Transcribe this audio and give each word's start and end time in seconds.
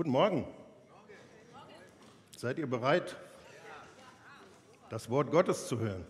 Guten 0.00 0.12
Morgen. 0.12 0.46
Seid 2.34 2.58
ihr 2.58 2.66
bereit, 2.66 3.18
das 4.88 5.10
Wort 5.10 5.30
Gottes 5.30 5.68
zu 5.68 5.78
hören? 5.78 6.06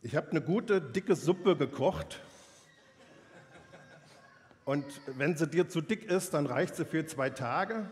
Ich 0.00 0.16
habe 0.16 0.30
eine 0.30 0.40
gute, 0.40 0.80
dicke 0.80 1.14
Suppe 1.14 1.54
gekocht. 1.54 2.22
Und 4.64 4.86
wenn 5.18 5.36
sie 5.36 5.46
dir 5.46 5.68
zu 5.68 5.82
dick 5.82 6.04
ist, 6.04 6.32
dann 6.32 6.46
reicht 6.46 6.76
sie 6.76 6.86
für 6.86 7.04
zwei 7.04 7.28
Tage. 7.28 7.90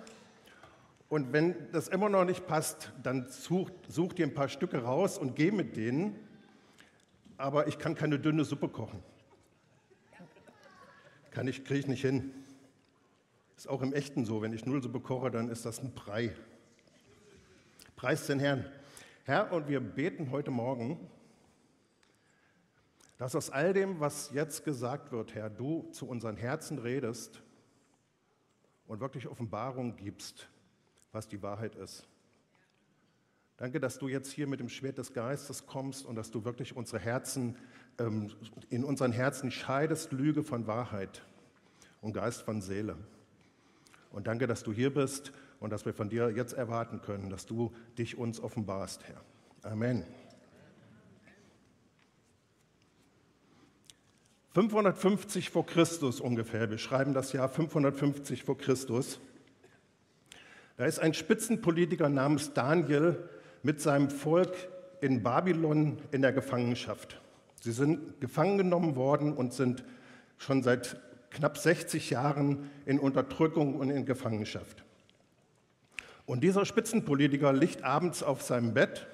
Und 1.10 1.34
wenn 1.34 1.70
das 1.72 1.88
immer 1.88 2.08
noch 2.08 2.24
nicht 2.24 2.46
passt, 2.46 2.90
dann 3.02 3.28
such, 3.28 3.70
such 3.86 4.14
dir 4.14 4.24
ein 4.24 4.32
paar 4.32 4.48
Stücke 4.48 4.82
raus 4.82 5.18
und 5.18 5.36
geh 5.36 5.50
mit 5.50 5.76
denen. 5.76 6.18
Aber 7.36 7.66
ich 7.66 7.78
kann 7.78 7.96
keine 7.96 8.18
dünne 8.18 8.46
Suppe 8.46 8.70
kochen. 8.70 9.02
Kann 11.32 11.46
ich, 11.48 11.66
kriege 11.66 11.80
ich 11.80 11.86
nicht 11.86 12.00
hin. 12.00 12.41
Ist 13.62 13.68
auch 13.68 13.82
im 13.82 13.92
Echten 13.92 14.24
so, 14.24 14.42
wenn 14.42 14.52
ich 14.52 14.66
Nullsuppe 14.66 14.98
koche, 14.98 15.30
dann 15.30 15.48
ist 15.48 15.64
das 15.64 15.78
ein 15.78 15.94
Brei. 15.94 16.34
Preis 17.94 18.26
den 18.26 18.40
Herrn. 18.40 18.64
Herr, 19.22 19.52
und 19.52 19.68
wir 19.68 19.78
beten 19.78 20.32
heute 20.32 20.50
Morgen, 20.50 20.98
dass 23.18 23.36
aus 23.36 23.50
all 23.50 23.72
dem, 23.72 24.00
was 24.00 24.32
jetzt 24.32 24.64
gesagt 24.64 25.12
wird, 25.12 25.36
Herr, 25.36 25.48
du 25.48 25.88
zu 25.92 26.08
unseren 26.08 26.36
Herzen 26.36 26.78
redest 26.78 27.40
und 28.88 28.98
wirklich 28.98 29.28
Offenbarung 29.28 29.94
gibst, 29.94 30.48
was 31.12 31.28
die 31.28 31.40
Wahrheit 31.40 31.76
ist. 31.76 32.08
Danke, 33.58 33.78
dass 33.78 33.96
du 33.96 34.08
jetzt 34.08 34.32
hier 34.32 34.48
mit 34.48 34.58
dem 34.58 34.70
Schwert 34.70 34.98
des 34.98 35.12
Geistes 35.12 35.66
kommst 35.66 36.04
und 36.04 36.16
dass 36.16 36.32
du 36.32 36.44
wirklich 36.44 36.74
unsere 36.74 36.98
Herzen, 36.98 37.56
ähm, 38.00 38.32
in 38.70 38.82
unseren 38.82 39.12
Herzen 39.12 39.52
scheidest 39.52 40.10
Lüge 40.10 40.42
von 40.42 40.66
Wahrheit 40.66 41.24
und 42.00 42.12
Geist 42.12 42.42
von 42.42 42.60
Seele. 42.60 42.96
Und 44.12 44.26
danke, 44.26 44.46
dass 44.46 44.62
du 44.62 44.72
hier 44.72 44.92
bist 44.92 45.32
und 45.58 45.70
dass 45.70 45.86
wir 45.86 45.94
von 45.94 46.08
dir 46.08 46.30
jetzt 46.30 46.52
erwarten 46.52 47.00
können, 47.02 47.30
dass 47.30 47.46
du 47.46 47.72
dich 47.98 48.18
uns 48.18 48.40
offenbarst, 48.40 49.04
Herr. 49.08 49.72
Amen. 49.72 50.04
550 54.54 55.48
vor 55.48 55.64
Christus 55.64 56.20
ungefähr, 56.20 56.70
wir 56.70 56.76
schreiben 56.76 57.14
das 57.14 57.32
Jahr 57.32 57.48
550 57.48 58.44
vor 58.44 58.58
Christus. 58.58 59.18
Da 60.76 60.84
ist 60.84 60.98
ein 60.98 61.14
Spitzenpolitiker 61.14 62.10
namens 62.10 62.52
Daniel 62.52 63.28
mit 63.62 63.80
seinem 63.80 64.10
Volk 64.10 64.54
in 65.00 65.22
Babylon 65.22 65.98
in 66.10 66.20
der 66.20 66.32
Gefangenschaft. 66.32 67.20
Sie 67.60 67.72
sind 67.72 68.20
gefangen 68.20 68.58
genommen 68.58 68.94
worden 68.94 69.32
und 69.32 69.54
sind 69.54 69.84
schon 70.36 70.62
seit 70.62 71.00
knapp 71.34 71.58
60 71.58 72.10
Jahren 72.10 72.70
in 72.86 72.98
Unterdrückung 72.98 73.76
und 73.76 73.90
in 73.90 74.04
Gefangenschaft. 74.04 74.84
Und 76.26 76.42
dieser 76.42 76.64
Spitzenpolitiker 76.64 77.52
liegt 77.52 77.82
abends 77.82 78.22
auf 78.22 78.42
seinem 78.42 78.74
Bett 78.74 79.06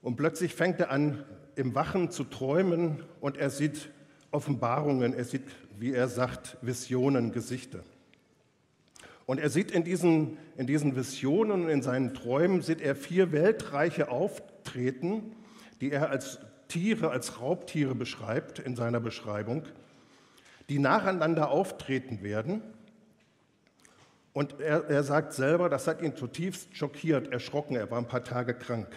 und 0.00 0.16
plötzlich 0.16 0.54
fängt 0.54 0.80
er 0.80 0.90
an, 0.90 1.24
im 1.54 1.74
Wachen 1.74 2.10
zu 2.10 2.24
träumen 2.24 3.02
und 3.20 3.36
er 3.36 3.50
sieht 3.50 3.90
Offenbarungen, 4.30 5.12
er 5.14 5.24
sieht, 5.24 5.44
wie 5.78 5.92
er 5.92 6.08
sagt, 6.08 6.56
Visionen, 6.62 7.32
Gesichter. 7.32 7.80
Und 9.26 9.38
er 9.38 9.50
sieht 9.50 9.70
in 9.70 9.84
diesen, 9.84 10.38
in 10.56 10.66
diesen 10.66 10.96
Visionen 10.96 11.64
und 11.64 11.68
in 11.68 11.82
seinen 11.82 12.14
Träumen, 12.14 12.62
sieht 12.62 12.80
er 12.80 12.96
vier 12.96 13.32
Weltreiche 13.32 14.10
auftreten, 14.10 15.36
die 15.80 15.92
er 15.92 16.10
als 16.10 16.40
Tiere, 16.68 17.10
als 17.10 17.40
Raubtiere 17.40 17.94
beschreibt 17.94 18.58
in 18.58 18.74
seiner 18.74 19.00
Beschreibung 19.00 19.64
die 20.72 20.78
nacheinander 20.78 21.50
auftreten 21.50 22.22
werden. 22.22 22.62
Und 24.32 24.58
er, 24.58 24.88
er 24.88 25.02
sagt 25.02 25.34
selber, 25.34 25.68
das 25.68 25.86
hat 25.86 26.00
ihn 26.00 26.16
zutiefst 26.16 26.74
schockiert, 26.74 27.30
erschrocken, 27.30 27.76
er 27.76 27.90
war 27.90 27.98
ein 27.98 28.08
paar 28.08 28.24
Tage 28.24 28.54
krank. 28.54 28.88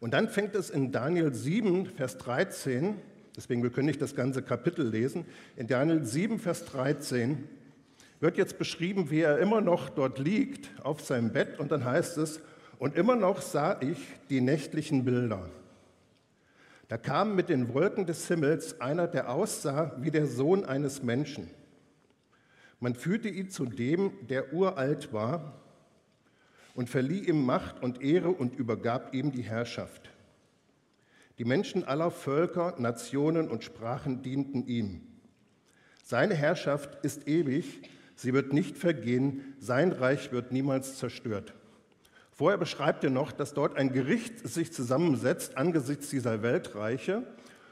Und 0.00 0.12
dann 0.12 0.28
fängt 0.28 0.54
es 0.56 0.68
in 0.68 0.92
Daniel 0.92 1.32
7, 1.32 1.86
Vers 1.86 2.18
13, 2.18 2.96
deswegen 3.34 3.62
wir 3.62 3.70
können 3.70 3.86
nicht 3.86 4.02
das 4.02 4.14
ganze 4.14 4.42
Kapitel 4.42 4.86
lesen, 4.86 5.24
in 5.56 5.68
Daniel 5.68 6.04
7, 6.04 6.38
Vers 6.38 6.66
13 6.66 7.48
wird 8.20 8.36
jetzt 8.36 8.58
beschrieben, 8.58 9.10
wie 9.10 9.20
er 9.20 9.38
immer 9.38 9.62
noch 9.62 9.88
dort 9.88 10.18
liegt 10.18 10.68
auf 10.84 11.00
seinem 11.00 11.32
Bett 11.32 11.58
und 11.58 11.72
dann 11.72 11.86
heißt 11.86 12.18
es, 12.18 12.42
und 12.78 12.94
immer 12.94 13.16
noch 13.16 13.40
sah 13.40 13.80
ich 13.80 13.96
die 14.28 14.42
nächtlichen 14.42 15.06
Bilder. 15.06 15.48
Da 16.88 16.98
kam 16.98 17.34
mit 17.34 17.48
den 17.48 17.72
Wolken 17.72 18.06
des 18.06 18.28
Himmels 18.28 18.80
einer, 18.80 19.06
der 19.06 19.30
aussah 19.30 19.96
wie 20.00 20.10
der 20.10 20.26
Sohn 20.26 20.64
eines 20.64 21.02
Menschen. 21.02 21.48
Man 22.80 22.94
führte 22.94 23.28
ihn 23.28 23.48
zu 23.48 23.64
dem, 23.64 24.12
der 24.28 24.52
uralt 24.52 25.12
war, 25.12 25.60
und 26.74 26.90
verlieh 26.90 27.20
ihm 27.20 27.46
Macht 27.46 27.82
und 27.82 28.02
Ehre 28.02 28.30
und 28.30 28.56
übergab 28.56 29.14
ihm 29.14 29.30
die 29.30 29.42
Herrschaft. 29.42 30.10
Die 31.38 31.44
Menschen 31.44 31.84
aller 31.84 32.10
Völker, 32.10 32.74
Nationen 32.78 33.48
und 33.48 33.64
Sprachen 33.64 34.22
dienten 34.22 34.66
ihm. 34.66 35.00
Seine 36.02 36.34
Herrschaft 36.34 37.04
ist 37.04 37.26
ewig, 37.26 37.88
sie 38.14 38.34
wird 38.34 38.52
nicht 38.52 38.76
vergehen, 38.76 39.54
sein 39.58 39.92
Reich 39.92 40.32
wird 40.32 40.52
niemals 40.52 40.98
zerstört. 40.98 41.54
Vorher 42.36 42.58
beschreibt 42.58 43.04
er 43.04 43.10
noch, 43.10 43.30
dass 43.30 43.54
dort 43.54 43.76
ein 43.76 43.92
Gericht 43.92 44.46
sich 44.48 44.72
zusammensetzt 44.72 45.56
angesichts 45.56 46.10
dieser 46.10 46.42
Weltreiche. 46.42 47.22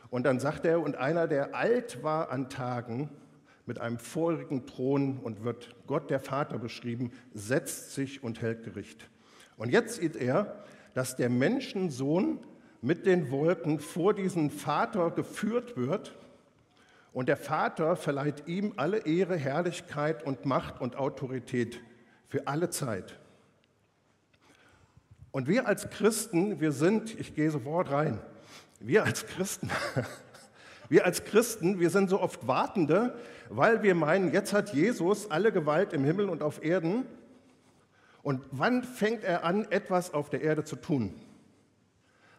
Und 0.09 0.25
dann 0.25 0.39
sagt 0.39 0.65
er, 0.65 0.81
und 0.81 0.95
einer, 0.95 1.27
der 1.27 1.57
alt 1.57 2.05
war 2.05 2.31
an 2.31 2.49
Tagen, 2.49 3.11
mit 3.67 3.81
einem 3.81 3.99
vorigen 3.99 4.67
Thron 4.67 5.19
und 5.19 5.43
wird 5.43 5.75
Gott 5.87 6.11
der 6.11 6.21
Vater 6.21 6.59
beschrieben, 6.59 7.11
setzt 7.35 7.93
sich 7.93 8.23
und 8.23 8.41
hält 8.41 8.63
Gericht. 8.65 9.09
Und 9.57 9.71
jetzt 9.71 10.01
sieht 10.01 10.17
er, 10.17 10.65
dass 10.95 11.17
der 11.17 11.29
Menschensohn 11.31 12.39
mit 12.81 13.07
den 13.07 13.31
Wolken 13.31 13.81
vor 13.81 14.15
diesen 14.15 14.51
Vater 14.51 15.11
geführt 15.11 15.77
wird 15.77 16.15
und 17.13 17.29
der 17.29 17.37
Vater 17.37 17.97
verleiht 17.97 18.47
ihm 18.47 18.75
alle 18.77 19.07
Ehre, 19.07 19.37
Herrlichkeit 19.37 20.25
und 20.25 20.45
Macht 20.47 20.81
und 20.81 20.97
Autorität 20.97 21.81
für 22.29 22.47
alle 22.47 22.71
Zeit. 22.71 23.19
Und 25.33 25.49
wir 25.49 25.67
als 25.67 25.89
Christen, 25.89 26.61
wir 26.61 26.73
sind, 26.73 27.19
ich 27.19 27.35
gehe 27.35 27.51
sofort 27.51 27.91
rein, 27.91 28.21
wir 28.81 29.05
als 29.05 29.27
Christen, 29.27 29.71
wir 30.91 31.07
als 31.07 31.25
Christen, 31.25 31.81
wir 31.81 31.89
sind 31.89 32.11
so 32.11 32.21
oft 32.21 32.47
Wartende, 32.47 33.17
weil 33.49 33.83
wir 33.83 33.95
meinen, 33.95 34.33
jetzt 34.33 34.53
hat 34.53 34.75
Jesus 34.75 35.31
alle 35.31 35.51
Gewalt 35.51 35.95
im 35.95 36.05
Himmel 36.05 36.29
und 36.29 36.43
auf 36.43 36.63
Erden. 36.63 37.07
Und 38.23 38.45
wann 38.51 38.85
fängt 38.85 39.25
er 39.25 39.43
an, 39.45 39.67
etwas 39.71 40.13
auf 40.13 40.29
der 40.29 40.43
Erde 40.43 40.65
zu 40.65 40.77
tun? 40.77 41.15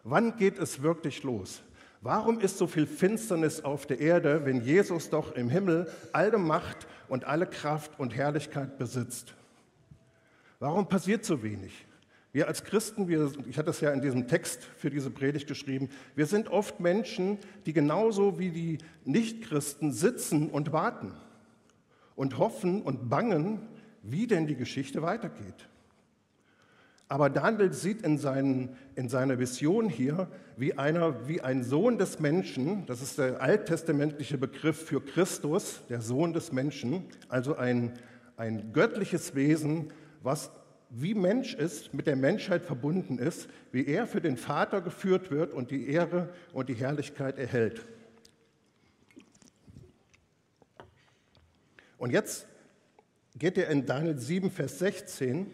Wann 0.04 0.38
geht 0.38 0.60
es 0.60 0.84
wirklich 0.84 1.24
los? 1.24 1.64
Warum 2.02 2.40
ist 2.42 2.58
so 2.58 2.68
viel 2.68 2.86
Finsternis 2.86 3.64
auf 3.64 3.88
der 3.88 4.00
Erde, 4.00 4.46
wenn 4.46 4.62
Jesus 4.62 5.10
doch 5.10 5.34
im 5.36 5.50
Himmel 5.50 5.90
alle 6.12 6.38
Macht 6.38 6.86
und 7.08 7.26
alle 7.26 7.48
Kraft 7.48 7.98
und 7.98 8.16
Herrlichkeit 8.16 8.78
besitzt? 8.78 9.34
Warum 10.60 10.88
passiert 10.88 11.26
so 11.26 11.42
wenig? 11.42 11.88
Wir 12.34 12.48
als 12.48 12.64
Christen, 12.64 13.08
wir, 13.08 13.32
ich 13.48 13.60
hatte 13.60 13.70
es 13.70 13.80
ja 13.80 13.92
in 13.92 14.02
diesem 14.02 14.28
Text 14.28 14.64
für 14.64 14.90
diese 14.90 15.12
Predigt 15.12 15.48
geschrieben, 15.48 15.90
wir 16.16 16.26
sind 16.26 16.50
oft 16.50 16.80
Menschen, 16.80 17.38
die 17.68 17.74
genauso 17.74 18.40
wie 18.40 18.50
die 18.50 18.80
Nichtchristen 19.06 19.94
sitzen 19.94 20.50
und 20.50 20.74
warten 20.74 21.14
und 22.16 22.40
hoffen 22.40 22.82
und 22.82 23.08
bangen, 23.08 23.62
wie 24.02 24.26
denn 24.26 24.48
die 24.48 24.56
Geschichte 24.56 25.04
weitergeht. 25.04 25.70
Aber 27.08 27.30
Daniel 27.30 27.72
sieht 27.72 28.02
in, 28.02 28.18
seinen, 28.18 28.76
in 28.96 29.10
seiner 29.10 29.38
Vision 29.38 29.88
hier, 29.88 30.28
wie, 30.58 30.76
einer, 30.76 31.28
wie 31.28 31.42
ein 31.42 31.64
Sohn 31.64 32.00
des 32.00 32.20
Menschen, 32.20 32.88
das 32.88 33.04
ist 33.04 33.20
der 33.20 33.44
alttestamentliche 33.44 34.40
Begriff 34.40 34.88
für 34.88 35.02
Christus, 35.02 35.84
der 35.88 36.02
Sohn 36.02 36.34
des 36.34 36.52
Menschen, 36.52 37.04
also 37.30 37.56
ein, 37.56 37.94
ein 38.38 38.74
göttliches 38.74 39.36
Wesen, 39.36 39.94
was 40.24 40.50
wie 40.96 41.16
Mensch 41.16 41.56
ist, 41.56 41.92
mit 41.96 42.06
der 42.06 42.16
Menschheit 42.16 42.64
verbunden 42.64 43.18
ist, 43.18 43.50
wie 43.72 43.88
er 43.88 44.06
für 44.06 44.22
den 44.22 44.38
Vater 44.38 44.80
geführt 44.80 45.32
wird 45.32 45.52
und 45.52 45.72
die 45.72 45.90
Ehre 45.90 46.30
und 46.54 46.70
die 46.70 46.76
Herrlichkeit 46.76 47.40
erhält. 47.40 47.84
Und 51.98 52.12
jetzt 52.12 52.46
geht 53.36 53.58
er 53.58 53.70
in 53.70 53.88
Daniel 53.88 54.20
7, 54.20 54.52
Vers 54.52 54.78
16, 54.78 55.52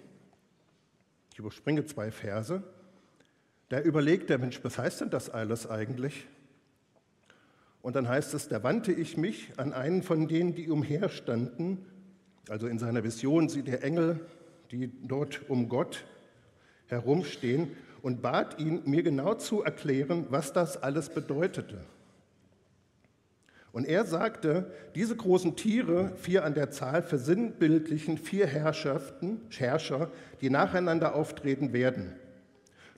ich 1.31 1.39
überspringe 1.39 1.85
zwei 1.85 2.11
Verse, 2.11 2.61
da 3.69 3.79
überlegt 3.79 4.29
der 4.29 4.39
Mensch, 4.39 4.59
was 4.63 4.77
heißt 4.77 5.01
denn 5.01 5.09
das 5.09 5.29
alles 5.29 5.69
eigentlich? 5.69 6.27
Und 7.81 7.95
dann 7.95 8.09
heißt 8.09 8.33
es, 8.33 8.49
da 8.49 8.61
wandte 8.61 8.91
ich 8.91 9.15
mich 9.15 9.53
an 9.55 9.71
einen 9.71 10.03
von 10.03 10.27
denen, 10.27 10.53
die 10.53 10.69
umherstanden, 10.69 11.85
also 12.49 12.67
in 12.67 12.77
seiner 12.77 13.05
Vision 13.05 13.47
sieht 13.47 13.69
er 13.69 13.83
Engel 13.83 14.19
die 14.71 14.91
dort 15.07 15.49
um 15.49 15.69
Gott 15.69 16.05
herumstehen, 16.87 17.75
und 18.01 18.21
bat 18.21 18.59
ihn, 18.59 18.81
mir 18.85 19.03
genau 19.03 19.35
zu 19.35 19.63
erklären, 19.63 20.27
was 20.29 20.53
das 20.53 20.81
alles 20.81 21.09
bedeutete. 21.09 21.81
Und 23.71 23.85
er 23.85 24.05
sagte, 24.05 24.71
diese 24.95 25.15
großen 25.15 25.55
Tiere, 25.55 26.13
vier 26.15 26.43
an 26.43 26.55
der 26.55 26.71
Zahl, 26.71 27.03
versinnbildlichen 27.03 28.17
vier 28.17 28.47
Herrschaften, 28.47 29.41
Herrscher, 29.49 30.09
die 30.41 30.49
nacheinander 30.49 31.13
auftreten 31.13 31.71
werden. 31.71 32.13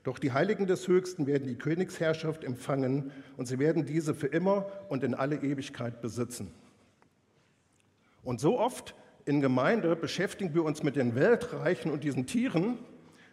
Doch 0.02 0.18
die 0.18 0.32
Heiligen 0.32 0.66
des 0.66 0.88
Höchsten 0.88 1.26
werden 1.26 1.46
die 1.46 1.58
Königsherrschaft 1.58 2.42
empfangen 2.42 3.12
und 3.36 3.46
sie 3.46 3.58
werden 3.58 3.84
diese 3.84 4.14
für 4.14 4.26
immer 4.28 4.66
und 4.88 5.04
in 5.04 5.14
alle 5.14 5.36
Ewigkeit 5.36 6.00
besitzen. 6.00 6.50
Und 8.24 8.40
so 8.40 8.58
oft 8.58 8.94
in 9.24 9.40
Gemeinde 9.40 9.94
beschäftigen 9.96 10.54
wir 10.54 10.64
uns 10.64 10.82
mit 10.82 10.96
den 10.96 11.14
Weltreichen 11.14 11.90
und 11.90 12.04
diesen 12.04 12.26
Tieren, 12.26 12.78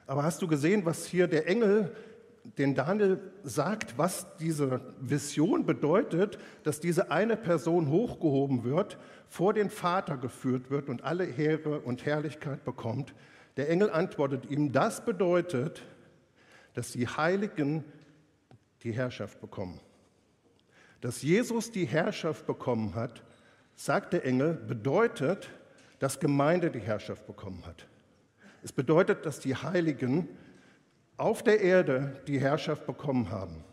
aber 0.05 0.23
hast 0.23 0.41
du 0.41 0.47
gesehen, 0.47 0.85
was 0.85 1.05
hier 1.05 1.27
der 1.27 1.47
Engel, 1.47 1.95
den 2.57 2.73
Daniel 2.73 3.19
sagt, 3.43 3.97
was 3.97 4.35
diese 4.37 4.81
Vision 4.99 5.65
bedeutet, 5.65 6.39
dass 6.63 6.79
diese 6.79 7.11
eine 7.11 7.37
Person 7.37 7.89
hochgehoben 7.89 8.63
wird, 8.63 8.97
vor 9.27 9.53
den 9.53 9.69
Vater 9.69 10.17
geführt 10.17 10.71
wird 10.71 10.89
und 10.89 11.03
alle 11.03 11.25
Ehre 11.25 11.81
und 11.81 12.05
Herrlichkeit 12.05 12.63
bekommt? 12.63 13.13
Der 13.57 13.69
Engel 13.69 13.91
antwortet 13.91 14.49
ihm, 14.49 14.71
das 14.71 15.05
bedeutet, 15.05 15.83
dass 16.73 16.91
die 16.91 17.07
Heiligen 17.07 17.83
die 18.83 18.93
Herrschaft 18.93 19.41
bekommen. 19.41 19.79
Dass 21.01 21.21
Jesus 21.21 21.71
die 21.71 21.85
Herrschaft 21.85 22.45
bekommen 22.47 22.95
hat, 22.95 23.23
sagt 23.75 24.13
der 24.13 24.25
Engel, 24.25 24.53
bedeutet, 24.53 25.49
dass 25.99 26.19
Gemeinde 26.19 26.71
die 26.71 26.79
Herrschaft 26.79 27.27
bekommen 27.27 27.65
hat. 27.65 27.87
Es 28.63 28.71
bedeutet, 28.71 29.25
dass 29.25 29.39
die 29.39 29.55
Heiligen 29.55 30.27
auf 31.17 31.43
der 31.43 31.61
Erde 31.61 32.21
die 32.27 32.39
Herrschaft 32.39 32.85
bekommen 32.85 33.29
haben. 33.29 33.63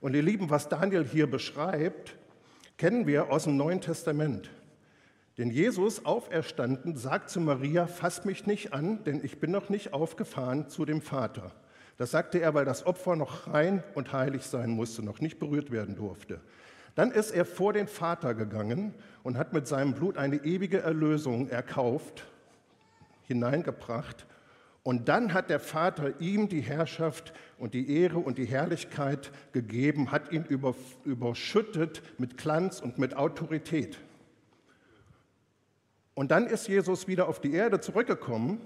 Und 0.00 0.14
ihr 0.14 0.22
Lieben, 0.22 0.50
was 0.50 0.68
Daniel 0.68 1.04
hier 1.04 1.30
beschreibt, 1.30 2.16
kennen 2.76 3.06
wir 3.06 3.30
aus 3.30 3.44
dem 3.44 3.56
Neuen 3.56 3.80
Testament. 3.80 4.50
Denn 5.38 5.50
Jesus, 5.50 6.04
auferstanden, 6.04 6.96
sagt 6.96 7.28
zu 7.28 7.40
Maria, 7.40 7.86
fass 7.86 8.24
mich 8.24 8.46
nicht 8.46 8.72
an, 8.72 9.04
denn 9.04 9.22
ich 9.22 9.38
bin 9.38 9.50
noch 9.50 9.68
nicht 9.68 9.92
aufgefahren 9.92 10.68
zu 10.68 10.84
dem 10.84 11.02
Vater. 11.02 11.52
Das 11.98 12.10
sagte 12.10 12.38
er, 12.38 12.54
weil 12.54 12.64
das 12.64 12.84
Opfer 12.84 13.16
noch 13.16 13.46
rein 13.46 13.82
und 13.94 14.12
heilig 14.12 14.44
sein 14.44 14.70
musste, 14.70 15.02
noch 15.02 15.20
nicht 15.20 15.38
berührt 15.38 15.70
werden 15.70 15.96
durfte. 15.96 16.40
Dann 16.96 17.12
ist 17.12 17.30
er 17.30 17.44
vor 17.44 17.74
den 17.74 17.86
Vater 17.86 18.34
gegangen 18.34 18.94
und 19.22 19.36
hat 19.36 19.52
mit 19.52 19.68
seinem 19.68 19.92
Blut 19.92 20.16
eine 20.16 20.36
ewige 20.36 20.80
Erlösung 20.80 21.48
erkauft, 21.48 22.24
hineingebracht. 23.28 24.26
Und 24.82 25.08
dann 25.08 25.34
hat 25.34 25.50
der 25.50 25.60
Vater 25.60 26.20
ihm 26.20 26.48
die 26.48 26.62
Herrschaft 26.62 27.34
und 27.58 27.74
die 27.74 28.00
Ehre 28.00 28.18
und 28.18 28.38
die 28.38 28.46
Herrlichkeit 28.46 29.30
gegeben, 29.52 30.10
hat 30.10 30.32
ihn 30.32 30.44
überschüttet 31.04 32.02
mit 32.18 32.38
Glanz 32.38 32.80
und 32.80 32.98
mit 32.98 33.14
Autorität. 33.14 33.98
Und 36.14 36.30
dann 36.30 36.46
ist 36.46 36.66
Jesus 36.66 37.06
wieder 37.06 37.28
auf 37.28 37.40
die 37.40 37.52
Erde 37.52 37.80
zurückgekommen 37.80 38.58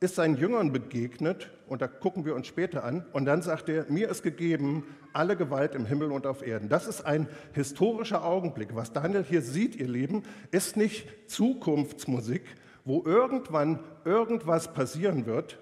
ist 0.00 0.14
seinen 0.14 0.36
Jüngern 0.36 0.72
begegnet, 0.72 1.50
und 1.66 1.82
da 1.82 1.88
gucken 1.88 2.24
wir 2.24 2.34
uns 2.34 2.46
später 2.46 2.84
an, 2.84 3.04
und 3.12 3.24
dann 3.24 3.42
sagt 3.42 3.68
er, 3.68 3.86
mir 3.88 4.08
ist 4.08 4.22
gegeben 4.22 4.84
alle 5.12 5.36
Gewalt 5.36 5.74
im 5.74 5.86
Himmel 5.86 6.12
und 6.12 6.26
auf 6.26 6.46
Erden. 6.46 6.68
Das 6.68 6.86
ist 6.86 7.04
ein 7.04 7.28
historischer 7.52 8.24
Augenblick. 8.24 8.74
Was 8.74 8.92
Daniel 8.92 9.24
hier 9.24 9.42
sieht, 9.42 9.76
ihr 9.76 9.88
Lieben, 9.88 10.22
ist 10.50 10.76
nicht 10.76 11.08
Zukunftsmusik, 11.28 12.42
wo 12.84 13.02
irgendwann 13.04 13.80
irgendwas 14.04 14.72
passieren 14.72 15.26
wird, 15.26 15.58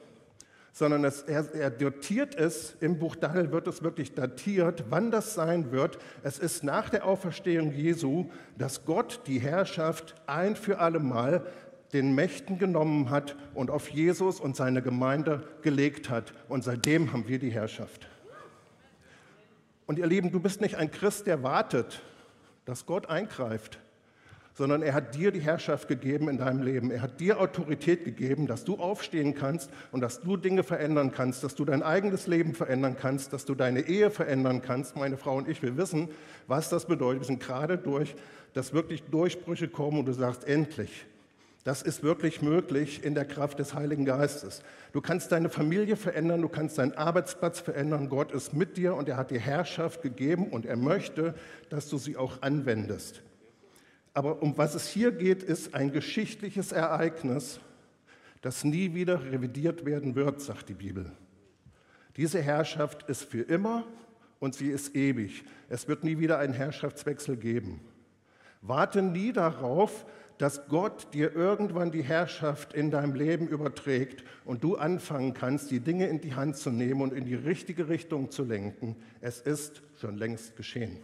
sondern 0.77 1.05
es, 1.05 1.23
er, 1.23 1.55
er 1.55 1.71
datiert 1.71 2.35
es, 2.35 2.77
im 2.81 2.99
Buch 2.99 3.17
Daniel 3.17 3.51
wird 3.51 3.67
es 3.67 3.83
wirklich 3.83 4.13
datiert, 4.13 4.85
wann 4.91 5.11
das 5.11 5.33
sein 5.33 5.73
wird. 5.73 5.99
Es 6.23 6.39
ist 6.39 6.63
nach 6.65 6.91
der 6.91 7.07
Auferstehung 7.07 7.73
Jesu, 7.73 8.27
dass 8.59 8.85
Gott 8.85 9.23
die 9.27 9.39
Herrschaft 9.39 10.15
ein 10.27 10.55
für 10.55 10.79
alle 10.79 10.99
Mal 11.01 11.47
den 11.97 12.15
Mächten 12.15 12.59
genommen 12.59 13.09
hat 13.09 13.37
und 13.55 13.71
auf 13.71 13.89
Jesus 13.89 14.39
und 14.39 14.55
seine 14.55 14.83
Gemeinde 14.83 15.49
gelegt 15.63 16.11
hat. 16.11 16.35
Und 16.49 16.63
seitdem 16.63 17.13
haben 17.13 17.27
wir 17.27 17.39
die 17.39 17.51
Herrschaft. 17.51 18.07
Und 19.87 19.99
ihr 19.99 20.07
Lieben, 20.07 20.31
du 20.31 20.41
bist 20.41 20.61
nicht 20.61 20.75
ein 20.75 20.91
Christ, 20.91 21.27
der 21.27 21.43
wartet, 21.43 22.03
dass 22.67 22.85
Gott 22.85 23.09
eingreift, 23.09 23.79
sondern 24.53 24.83
er 24.83 24.93
hat 24.93 25.15
dir 25.15 25.31
die 25.31 25.41
Herrschaft 25.41 25.89
gegeben 25.89 26.29
in 26.29 26.37
deinem 26.37 26.63
Leben. 26.63 26.91
Er 26.91 27.01
hat 27.01 27.19
dir 27.19 27.41
Autorität 27.41 28.05
gegeben, 28.05 28.47
dass 28.47 28.65
du 28.65 28.77
aufstehen 28.77 29.35
kannst 29.35 29.71
und 29.91 30.01
dass 30.03 30.21
du 30.21 30.37
Dinge 30.37 30.65
verändern 30.65 31.13
kannst, 31.13 31.45
dass 31.45 31.55
du 31.55 31.65
dein 31.65 31.83
eigenes 31.83 32.27
Leben 32.27 32.55
verändern 32.55 32.97
kannst, 33.01 33.33
dass 33.33 33.47
du 33.47 33.55
deine 33.55 33.81
Ehe 33.81 34.11
verändern 34.11 34.61
kannst. 34.61 34.97
Meine 34.97 35.17
Frau 35.17 35.37
und 35.37 35.49
ich, 35.49 35.63
wir 35.63 35.79
wissen, 35.79 36.09
was 36.47 36.69
das 36.69 36.87
bedeutet. 36.87 37.23
Wir 37.23 37.27
sind 37.27 37.41
gerade 37.41 37.79
durch, 37.79 38.15
dass 38.53 38.75
wirklich 38.75 39.03
Durchbrüche 39.05 39.69
kommen 39.69 40.01
und 40.01 40.07
du 40.07 40.13
sagst, 40.13 40.45
endlich, 40.45 41.07
das 41.67 41.83
ist 41.83 42.05
wirklich 42.05 42.43
möglich 42.43 43.03
in 43.03 43.17
der 43.17 43.25
Kraft 43.25 43.59
des 43.59 43.75
Heiligen 43.75 44.05
Geistes. 44.05 44.63
Du 44.93 45.01
kannst 45.01 45.33
deine 45.33 45.49
Familie 45.49 45.97
verändern, 45.97 46.41
du 46.41 46.49
kannst 46.49 46.79
deinen 46.79 46.93
Arbeitsplatz 46.93 47.59
verändern. 47.59 48.09
Gott 48.09 48.31
ist 48.31 48.55
mit 48.55 48.77
dir 48.77 48.95
und 48.95 49.09
er 49.09 49.17
hat 49.17 49.33
dir 49.33 49.41
Herrschaft 49.41 50.01
gegeben 50.01 50.47
und 50.51 50.65
er 50.65 50.77
möchte, 50.77 51.35
dass 51.69 51.89
du 51.89 51.99
sie 51.99 52.17
auch 52.17 52.41
anwendest. 52.41 53.21
Aber 54.15 54.45
um 54.45 54.57
was 54.57 54.77
es 54.77 54.87
hier 54.87 55.11
geht, 55.11 55.43
ist 55.43 55.75
ein 55.75 55.91
geschichtliches 55.91 56.71
Ereignis, 56.71 57.59
das 58.43 58.63
nie 58.63 58.95
wieder 58.95 59.25
revidiert 59.25 59.85
werden 59.85 60.15
wird, 60.15 60.41
sagt 60.41 60.69
die 60.69 60.75
Bibel. 60.75 61.11
Diese 62.17 62.41
Herrschaft 62.41 63.09
ist 63.09 63.25
für 63.25 63.43
immer 63.43 63.85
und 64.39 64.55
sie 64.55 64.69
ist 64.69 64.95
ewig. 64.95 65.43
Es 65.69 65.89
wird 65.89 66.05
nie 66.05 66.21
wieder 66.21 66.39
einen 66.39 66.55
Herrschaftswechsel 66.55 67.37
geben. 67.37 67.81
Warte 68.63 69.03
nie 69.03 69.33
darauf, 69.33 70.07
dass 70.39 70.69
Gott 70.69 71.15
dir 71.15 71.35
irgendwann 71.35 71.91
die 71.91 72.03
Herrschaft 72.03 72.75
in 72.75 72.91
deinem 72.91 73.15
Leben 73.15 73.49
überträgt 73.49 74.25
und 74.45 74.63
du 74.63 74.77
anfangen 74.77 75.35
kannst, 75.35 75.71
die 75.71 75.81
Dinge 75.81 76.07
in 76.07 76.21
die 76.21 76.35
Hand 76.35 76.57
zu 76.57 76.71
nehmen 76.71 77.01
und 77.01 77.13
in 77.13 77.25
die 77.25 77.35
richtige 77.35 77.89
Richtung 77.89 78.31
zu 78.31 78.45
lenken. 78.45 78.97
Es 79.21 79.41
ist 79.41 79.83
schon 80.01 80.17
längst 80.17 80.57
geschehen. 80.57 80.99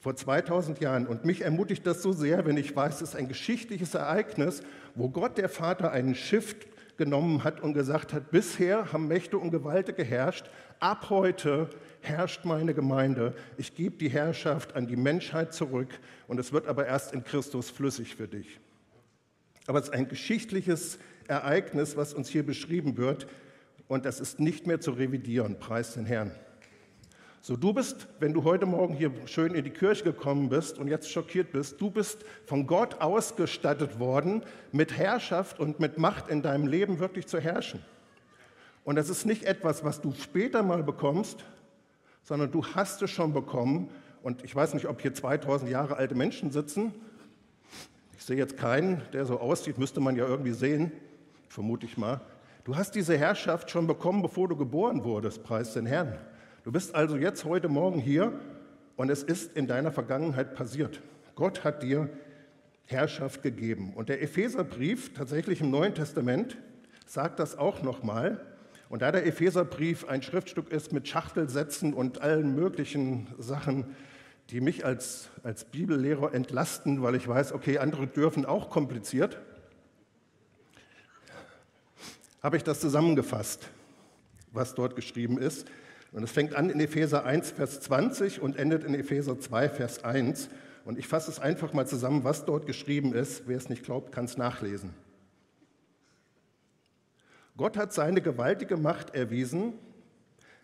Vor 0.00 0.16
2000 0.16 0.80
Jahren. 0.80 1.06
Und 1.06 1.24
mich 1.24 1.42
ermutigt 1.42 1.86
das 1.86 2.02
so 2.02 2.12
sehr, 2.12 2.46
wenn 2.46 2.56
ich 2.56 2.74
weiß, 2.74 3.02
es 3.02 3.10
ist 3.10 3.16
ein 3.16 3.28
geschichtliches 3.28 3.94
Ereignis, 3.94 4.62
wo 4.94 5.10
Gott 5.10 5.36
der 5.36 5.48
Vater 5.48 5.92
einen 5.92 6.14
Shift 6.14 6.66
genommen 7.00 7.44
hat 7.44 7.62
und 7.62 7.72
gesagt 7.72 8.12
hat, 8.12 8.30
bisher 8.30 8.92
haben 8.92 9.08
Mächte 9.08 9.38
und 9.38 9.50
Gewalten 9.50 9.96
geherrscht, 9.96 10.50
ab 10.80 11.08
heute 11.08 11.70
herrscht 12.02 12.44
meine 12.44 12.74
Gemeinde. 12.74 13.34
Ich 13.56 13.74
gebe 13.74 13.96
die 13.96 14.10
Herrschaft 14.10 14.76
an 14.76 14.86
die 14.86 14.96
Menschheit 14.96 15.54
zurück 15.54 15.98
und 16.28 16.38
es 16.38 16.52
wird 16.52 16.66
aber 16.66 16.84
erst 16.84 17.14
in 17.14 17.24
Christus 17.24 17.70
flüssig 17.70 18.16
für 18.16 18.28
dich. 18.28 18.60
Aber 19.66 19.78
es 19.78 19.86
ist 19.86 19.94
ein 19.94 20.08
geschichtliches 20.08 20.98
Ereignis, 21.26 21.96
was 21.96 22.12
uns 22.12 22.28
hier 22.28 22.44
beschrieben 22.44 22.98
wird 22.98 23.26
und 23.88 24.04
das 24.04 24.20
ist 24.20 24.38
nicht 24.38 24.66
mehr 24.66 24.80
zu 24.82 24.90
revidieren, 24.90 25.58
preis 25.58 25.94
den 25.94 26.04
Herrn. 26.04 26.32
So, 27.42 27.56
du 27.56 27.72
bist, 27.72 28.06
wenn 28.18 28.34
du 28.34 28.44
heute 28.44 28.66
Morgen 28.66 28.92
hier 28.92 29.10
schön 29.24 29.54
in 29.54 29.64
die 29.64 29.70
Kirche 29.70 30.04
gekommen 30.04 30.50
bist 30.50 30.78
und 30.78 30.88
jetzt 30.88 31.10
schockiert 31.10 31.52
bist, 31.52 31.80
du 31.80 31.88
bist 31.88 32.26
von 32.44 32.66
Gott 32.66 33.00
ausgestattet 33.00 33.98
worden, 33.98 34.42
mit 34.72 34.98
Herrschaft 34.98 35.58
und 35.58 35.80
mit 35.80 35.96
Macht 35.96 36.28
in 36.28 36.42
deinem 36.42 36.66
Leben 36.66 36.98
wirklich 36.98 37.26
zu 37.26 37.40
herrschen. 37.40 37.82
Und 38.84 38.96
das 38.96 39.08
ist 39.08 39.24
nicht 39.24 39.44
etwas, 39.44 39.82
was 39.82 40.02
du 40.02 40.12
später 40.12 40.62
mal 40.62 40.82
bekommst, 40.82 41.46
sondern 42.24 42.52
du 42.52 42.62
hast 42.62 43.00
es 43.00 43.10
schon 43.10 43.32
bekommen. 43.32 43.88
Und 44.22 44.44
ich 44.44 44.54
weiß 44.54 44.74
nicht, 44.74 44.86
ob 44.86 45.00
hier 45.00 45.14
2000 45.14 45.70
Jahre 45.70 45.96
alte 45.96 46.14
Menschen 46.14 46.50
sitzen. 46.50 46.92
Ich 48.18 48.24
sehe 48.26 48.36
jetzt 48.36 48.58
keinen, 48.58 49.00
der 49.14 49.24
so 49.24 49.40
aussieht, 49.40 49.78
müsste 49.78 50.00
man 50.00 50.14
ja 50.14 50.26
irgendwie 50.26 50.52
sehen, 50.52 50.92
vermute 51.48 51.86
ich 51.86 51.96
mal. 51.96 52.20
Du 52.64 52.76
hast 52.76 52.94
diese 52.94 53.16
Herrschaft 53.16 53.70
schon 53.70 53.86
bekommen, 53.86 54.20
bevor 54.20 54.46
du 54.46 54.56
geboren 54.56 55.04
wurdest, 55.04 55.42
preis 55.42 55.72
den 55.72 55.86
Herrn. 55.86 56.18
Du 56.62 56.70
bist 56.70 56.94
also 56.94 57.16
jetzt 57.16 57.46
heute 57.46 57.68
Morgen 57.68 57.98
hier 57.98 58.38
und 58.96 59.10
es 59.10 59.22
ist 59.22 59.56
in 59.56 59.66
deiner 59.66 59.92
Vergangenheit 59.92 60.54
passiert. 60.54 61.00
Gott 61.34 61.64
hat 61.64 61.82
dir 61.82 62.10
Herrschaft 62.84 63.42
gegeben. 63.42 63.94
Und 63.94 64.10
der 64.10 64.20
Epheserbrief, 64.20 65.14
tatsächlich 65.14 65.62
im 65.62 65.70
Neuen 65.70 65.94
Testament, 65.94 66.58
sagt 67.06 67.38
das 67.38 67.56
auch 67.56 67.82
nochmal. 67.82 68.44
Und 68.90 69.00
da 69.00 69.10
der 69.10 69.24
Epheserbrief 69.24 70.06
ein 70.06 70.20
Schriftstück 70.20 70.70
ist 70.70 70.92
mit 70.92 71.08
Schachtelsätzen 71.08 71.94
und 71.94 72.20
allen 72.20 72.54
möglichen 72.54 73.28
Sachen, 73.38 73.96
die 74.50 74.60
mich 74.60 74.84
als, 74.84 75.30
als 75.42 75.64
Bibellehrer 75.64 76.34
entlasten, 76.34 77.00
weil 77.00 77.14
ich 77.14 77.26
weiß, 77.26 77.52
okay, 77.52 77.78
andere 77.78 78.06
dürfen 78.06 78.44
auch 78.44 78.68
kompliziert, 78.68 79.40
habe 82.42 82.58
ich 82.58 82.64
das 82.64 82.80
zusammengefasst, 82.80 83.70
was 84.52 84.74
dort 84.74 84.94
geschrieben 84.94 85.38
ist. 85.38 85.66
Und 86.12 86.24
es 86.24 86.32
fängt 86.32 86.54
an 86.54 86.70
in 86.70 86.80
Epheser 86.80 87.24
1, 87.24 87.52
Vers 87.52 87.80
20 87.80 88.40
und 88.40 88.56
endet 88.56 88.84
in 88.84 88.94
Epheser 88.94 89.38
2, 89.38 89.68
Vers 89.68 90.02
1. 90.02 90.48
Und 90.84 90.98
ich 90.98 91.06
fasse 91.06 91.30
es 91.30 91.38
einfach 91.38 91.72
mal 91.72 91.86
zusammen, 91.86 92.24
was 92.24 92.44
dort 92.44 92.66
geschrieben 92.66 93.14
ist. 93.14 93.44
Wer 93.46 93.56
es 93.56 93.68
nicht 93.68 93.84
glaubt, 93.84 94.12
kann 94.12 94.24
es 94.24 94.36
nachlesen. 94.36 94.90
Gott 97.56 97.76
hat 97.76 97.92
seine 97.92 98.22
gewaltige 98.22 98.76
Macht 98.76 99.14
erwiesen, 99.14 99.74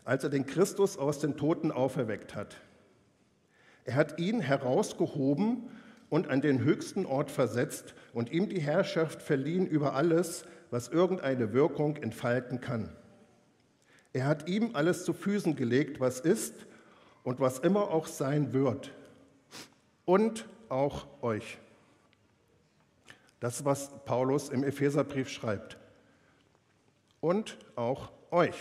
als 0.05 0.25
er 0.25 0.31
den 0.31 0.47
Christus 0.47 0.97
aus 0.97 1.19
den 1.19 1.37
Toten 1.37 1.71
auferweckt 1.71 2.35
hat. 2.35 2.57
Er 3.85 3.95
hat 3.95 4.19
ihn 4.19 4.41
herausgehoben 4.41 5.69
und 6.09 6.29
an 6.29 6.41
den 6.41 6.65
höchsten 6.65 7.07
Ort 7.07 7.31
versetzt 7.31 7.95
und 8.13 8.33
ihm 8.33 8.49
die 8.49 8.61
Herrschaft 8.61 9.23
verliehen 9.23 9.67
über 9.67 9.95
alles, 9.95 10.45
was 10.71 10.89
irgendeine 10.89 11.53
Wirkung 11.53 11.97
entfalten 11.97 12.61
kann. 12.61 12.89
Er 14.17 14.25
hat 14.25 14.49
ihm 14.49 14.71
alles 14.73 15.05
zu 15.05 15.13
Füßen 15.13 15.57
gelegt, 15.57 16.01
was 16.01 16.21
ist 16.21 16.55
und 17.23 17.39
was 17.39 17.59
immer 17.59 17.91
auch 17.91 18.07
sein 18.07 18.55
wird. 18.55 18.91
Und 20.07 20.49
auch 20.71 21.07
euch. 21.21 21.59
Das, 23.41 23.67
was 23.67 23.91
Paulus 24.07 24.49
im 24.49 24.65
Epheserbrief 24.65 25.29
schreibt. 25.29 25.77
Und 27.21 27.59
auch 27.75 28.11
euch. 28.31 28.57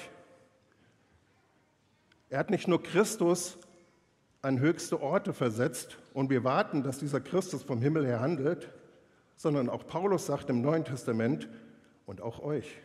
Er 2.30 2.40
hat 2.40 2.50
nicht 2.50 2.68
nur 2.68 2.84
Christus 2.84 3.58
an 4.42 4.60
höchste 4.60 5.02
Orte 5.02 5.32
versetzt 5.32 5.98
und 6.14 6.30
wir 6.30 6.44
warten, 6.44 6.84
dass 6.84 7.00
dieser 7.00 7.22
Christus 7.22 7.64
vom 7.64 7.82
Himmel 7.82 8.06
her 8.06 8.20
handelt, 8.20 8.70
sondern 9.38 9.70
auch 9.70 9.88
Paulus 9.88 10.26
sagt 10.26 10.50
im 10.50 10.60
Neuen 10.60 10.84
Testament 10.84 11.48
und 12.06 12.20
auch 12.20 12.42
euch. 12.42 12.82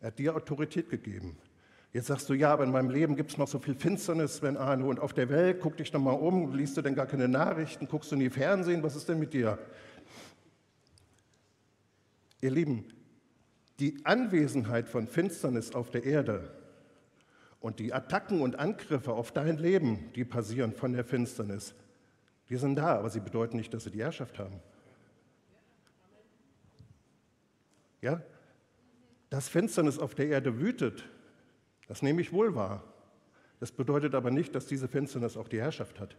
Er 0.00 0.08
hat 0.08 0.18
dir 0.18 0.34
Autorität 0.34 0.88
gegeben. 0.88 1.36
Jetzt 1.92 2.06
sagst 2.06 2.28
du, 2.28 2.34
ja, 2.34 2.52
aber 2.52 2.64
in 2.64 2.70
meinem 2.70 2.90
Leben 2.90 3.16
gibt 3.16 3.32
es 3.32 3.38
noch 3.38 3.48
so 3.48 3.58
viel 3.58 3.74
Finsternis, 3.74 4.36
Sven 4.36 4.56
Arno, 4.56 4.88
und 4.88 5.00
auf 5.00 5.12
der 5.12 5.28
Welt, 5.28 5.58
guck 5.60 5.76
dich 5.76 5.90
doch 5.90 6.00
mal 6.00 6.12
um, 6.12 6.54
liest 6.54 6.76
du 6.76 6.82
denn 6.82 6.94
gar 6.94 7.06
keine 7.06 7.26
Nachrichten, 7.26 7.88
guckst 7.88 8.12
du 8.12 8.16
nie 8.16 8.30
Fernsehen, 8.30 8.82
was 8.82 8.94
ist 8.94 9.08
denn 9.08 9.18
mit 9.18 9.32
dir? 9.32 9.58
Ihr 12.40 12.52
Lieben, 12.52 12.84
die 13.80 14.00
Anwesenheit 14.04 14.88
von 14.88 15.08
Finsternis 15.08 15.74
auf 15.74 15.90
der 15.90 16.04
Erde 16.04 16.54
und 17.58 17.80
die 17.80 17.92
Attacken 17.92 18.40
und 18.40 18.58
Angriffe 18.58 19.12
auf 19.12 19.32
dein 19.32 19.58
Leben, 19.58 20.12
die 20.14 20.24
passieren 20.24 20.72
von 20.72 20.92
der 20.92 21.04
Finsternis, 21.04 21.74
die 22.48 22.56
sind 22.56 22.76
da, 22.76 22.98
aber 22.98 23.10
sie 23.10 23.20
bedeuten 23.20 23.56
nicht, 23.56 23.74
dass 23.74 23.84
sie 23.84 23.90
die 23.90 24.02
Herrschaft 24.02 24.38
haben. 24.38 24.60
Ja? 28.00 28.22
Dass 29.30 29.48
Finsternis 29.48 29.98
auf 29.98 30.14
der 30.14 30.28
Erde 30.28 30.60
wütet, 30.60 31.08
das 31.88 32.02
nehme 32.02 32.20
ich 32.20 32.32
wohl 32.32 32.54
wahr. 32.54 32.84
Das 33.60 33.72
bedeutet 33.72 34.14
aber 34.14 34.30
nicht, 34.30 34.54
dass 34.54 34.66
diese 34.66 34.88
Finsternis 34.88 35.36
auch 35.36 35.48
die 35.48 35.60
Herrschaft 35.60 36.00
hat. 36.00 36.16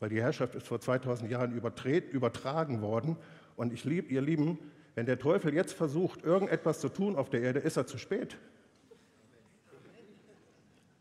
Weil 0.00 0.10
die 0.10 0.20
Herrschaft 0.20 0.54
ist 0.54 0.66
vor 0.66 0.80
2000 0.80 1.30
Jahren 1.30 1.52
übertragen 1.52 2.82
worden. 2.82 3.16
Und 3.56 3.72
ich 3.72 3.84
lieb, 3.84 4.10
ihr 4.10 4.20
Lieben, 4.20 4.58
wenn 4.94 5.06
der 5.06 5.18
Teufel 5.18 5.54
jetzt 5.54 5.72
versucht, 5.72 6.24
irgendetwas 6.24 6.80
zu 6.80 6.88
tun 6.88 7.16
auf 7.16 7.30
der 7.30 7.42
Erde, 7.42 7.58
ist 7.60 7.76
er 7.76 7.86
zu 7.86 7.98
spät. 7.98 8.36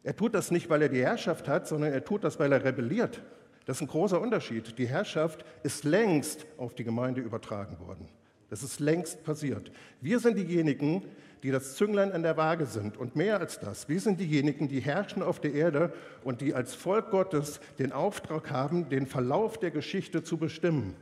Er 0.03 0.15
tut 0.15 0.33
das 0.33 0.51
nicht, 0.51 0.69
weil 0.69 0.81
er 0.81 0.89
die 0.89 1.01
Herrschaft 1.01 1.47
hat, 1.47 1.67
sondern 1.67 1.91
er 1.91 2.03
tut 2.03 2.23
das, 2.23 2.39
weil 2.39 2.51
er 2.51 2.63
rebelliert. 2.63 3.21
Das 3.65 3.77
ist 3.77 3.81
ein 3.81 3.87
großer 3.87 4.21
Unterschied. 4.21 4.77
Die 4.77 4.87
Herrschaft 4.87 5.43
ist 5.63 5.83
längst 5.83 6.45
auf 6.57 6.73
die 6.73 6.85
Gemeinde 6.85 7.19
übertragen 7.19 7.77
worden. 7.79 8.07
Das 8.49 8.63
ist 8.63 8.79
längst 8.79 9.23
passiert. 9.23 9.71
Wir 10.01 10.19
sind 10.19 10.37
diejenigen, 10.37 11.03
die 11.43 11.51
das 11.51 11.75
Zünglein 11.75 12.11
an 12.11 12.23
der 12.23 12.37
Waage 12.37 12.65
sind. 12.65 12.97
Und 12.97 13.15
mehr 13.15 13.39
als 13.39 13.59
das, 13.59 13.89
wir 13.89 13.99
sind 13.99 14.19
diejenigen, 14.19 14.67
die 14.67 14.79
herrschen 14.79 15.21
auf 15.21 15.39
der 15.39 15.53
Erde 15.53 15.93
und 16.23 16.41
die 16.41 16.53
als 16.53 16.73
Volk 16.73 17.11
Gottes 17.11 17.59
den 17.79 17.91
Auftrag 17.91 18.51
haben, 18.51 18.89
den 18.89 19.05
Verlauf 19.05 19.57
der 19.59 19.71
Geschichte 19.71 20.23
zu 20.23 20.37
bestimmen. 20.37 20.95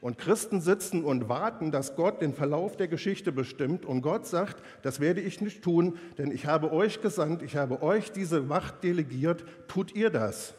Und 0.00 0.16
Christen 0.16 0.60
sitzen 0.60 1.04
und 1.04 1.28
warten, 1.28 1.72
dass 1.72 1.96
Gott 1.96 2.22
den 2.22 2.32
Verlauf 2.32 2.76
der 2.76 2.86
Geschichte 2.86 3.32
bestimmt. 3.32 3.84
Und 3.84 4.02
Gott 4.02 4.26
sagt, 4.26 4.62
das 4.82 5.00
werde 5.00 5.20
ich 5.20 5.40
nicht 5.40 5.62
tun, 5.62 5.98
denn 6.18 6.30
ich 6.30 6.46
habe 6.46 6.72
euch 6.72 7.02
gesandt, 7.02 7.42
ich 7.42 7.56
habe 7.56 7.82
euch 7.82 8.12
diese 8.12 8.40
Macht 8.40 8.84
delegiert, 8.84 9.44
tut 9.66 9.94
ihr 9.96 10.10
das. 10.10 10.54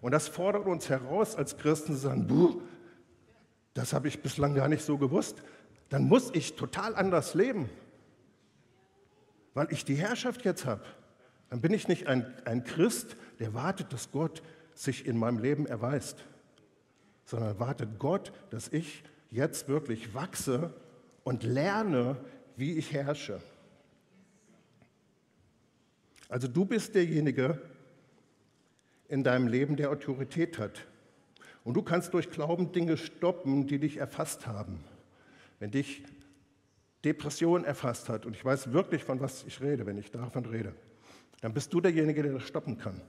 Und 0.00 0.12
das 0.12 0.28
fordert 0.28 0.66
uns 0.66 0.88
heraus 0.88 1.36
als 1.36 1.58
Christen 1.58 1.92
zu 1.92 1.98
sagen, 1.98 2.26
Buh, 2.26 2.62
das 3.76 3.92
habe 3.92 4.08
ich 4.08 4.22
bislang 4.22 4.54
gar 4.54 4.68
nicht 4.68 4.84
so 4.84 4.98
gewusst. 4.98 5.42
Dann 5.88 6.04
muss 6.08 6.30
ich 6.34 6.56
total 6.56 6.94
anders 6.94 7.34
leben, 7.34 7.68
weil 9.54 9.68
ich 9.70 9.84
die 9.84 9.94
Herrschaft 9.94 10.44
jetzt 10.44 10.66
habe. 10.66 10.82
Dann 11.50 11.60
bin 11.60 11.72
ich 11.72 11.86
nicht 11.86 12.08
ein, 12.08 12.26
ein 12.44 12.64
Christ, 12.64 13.16
der 13.38 13.54
wartet, 13.54 13.92
dass 13.92 14.10
Gott 14.10 14.42
sich 14.74 15.06
in 15.06 15.16
meinem 15.16 15.38
Leben 15.38 15.66
erweist 15.66 16.24
sondern 17.26 17.58
wartet 17.58 17.98
Gott, 17.98 18.32
dass 18.50 18.68
ich 18.68 19.02
jetzt 19.30 19.68
wirklich 19.68 20.14
wachse 20.14 20.72
und 21.24 21.42
lerne, 21.42 22.16
wie 22.56 22.78
ich 22.78 22.92
herrsche. 22.92 23.42
Also 26.28 26.48
du 26.48 26.64
bist 26.64 26.94
derjenige 26.94 27.60
in 29.08 29.22
deinem 29.22 29.48
Leben, 29.48 29.76
der 29.76 29.90
Autorität 29.90 30.58
hat. 30.58 30.86
Und 31.66 31.74
du 31.74 31.82
kannst 31.82 32.14
durch 32.14 32.30
Glauben 32.30 32.70
Dinge 32.70 32.96
stoppen, 32.96 33.66
die 33.66 33.80
dich 33.80 33.96
erfasst 33.96 34.46
haben. 34.46 34.78
Wenn 35.58 35.72
dich 35.72 36.04
Depression 37.04 37.64
erfasst 37.64 38.08
hat, 38.08 38.24
und 38.24 38.36
ich 38.36 38.44
weiß 38.44 38.72
wirklich, 38.72 39.02
von 39.02 39.18
was 39.18 39.42
ich 39.42 39.60
rede, 39.60 39.84
wenn 39.84 39.98
ich 39.98 40.12
davon 40.12 40.46
rede, 40.46 40.76
dann 41.40 41.52
bist 41.52 41.74
du 41.74 41.80
derjenige, 41.80 42.22
der 42.22 42.34
das 42.34 42.44
stoppen 42.44 42.78
kann. 42.78 43.00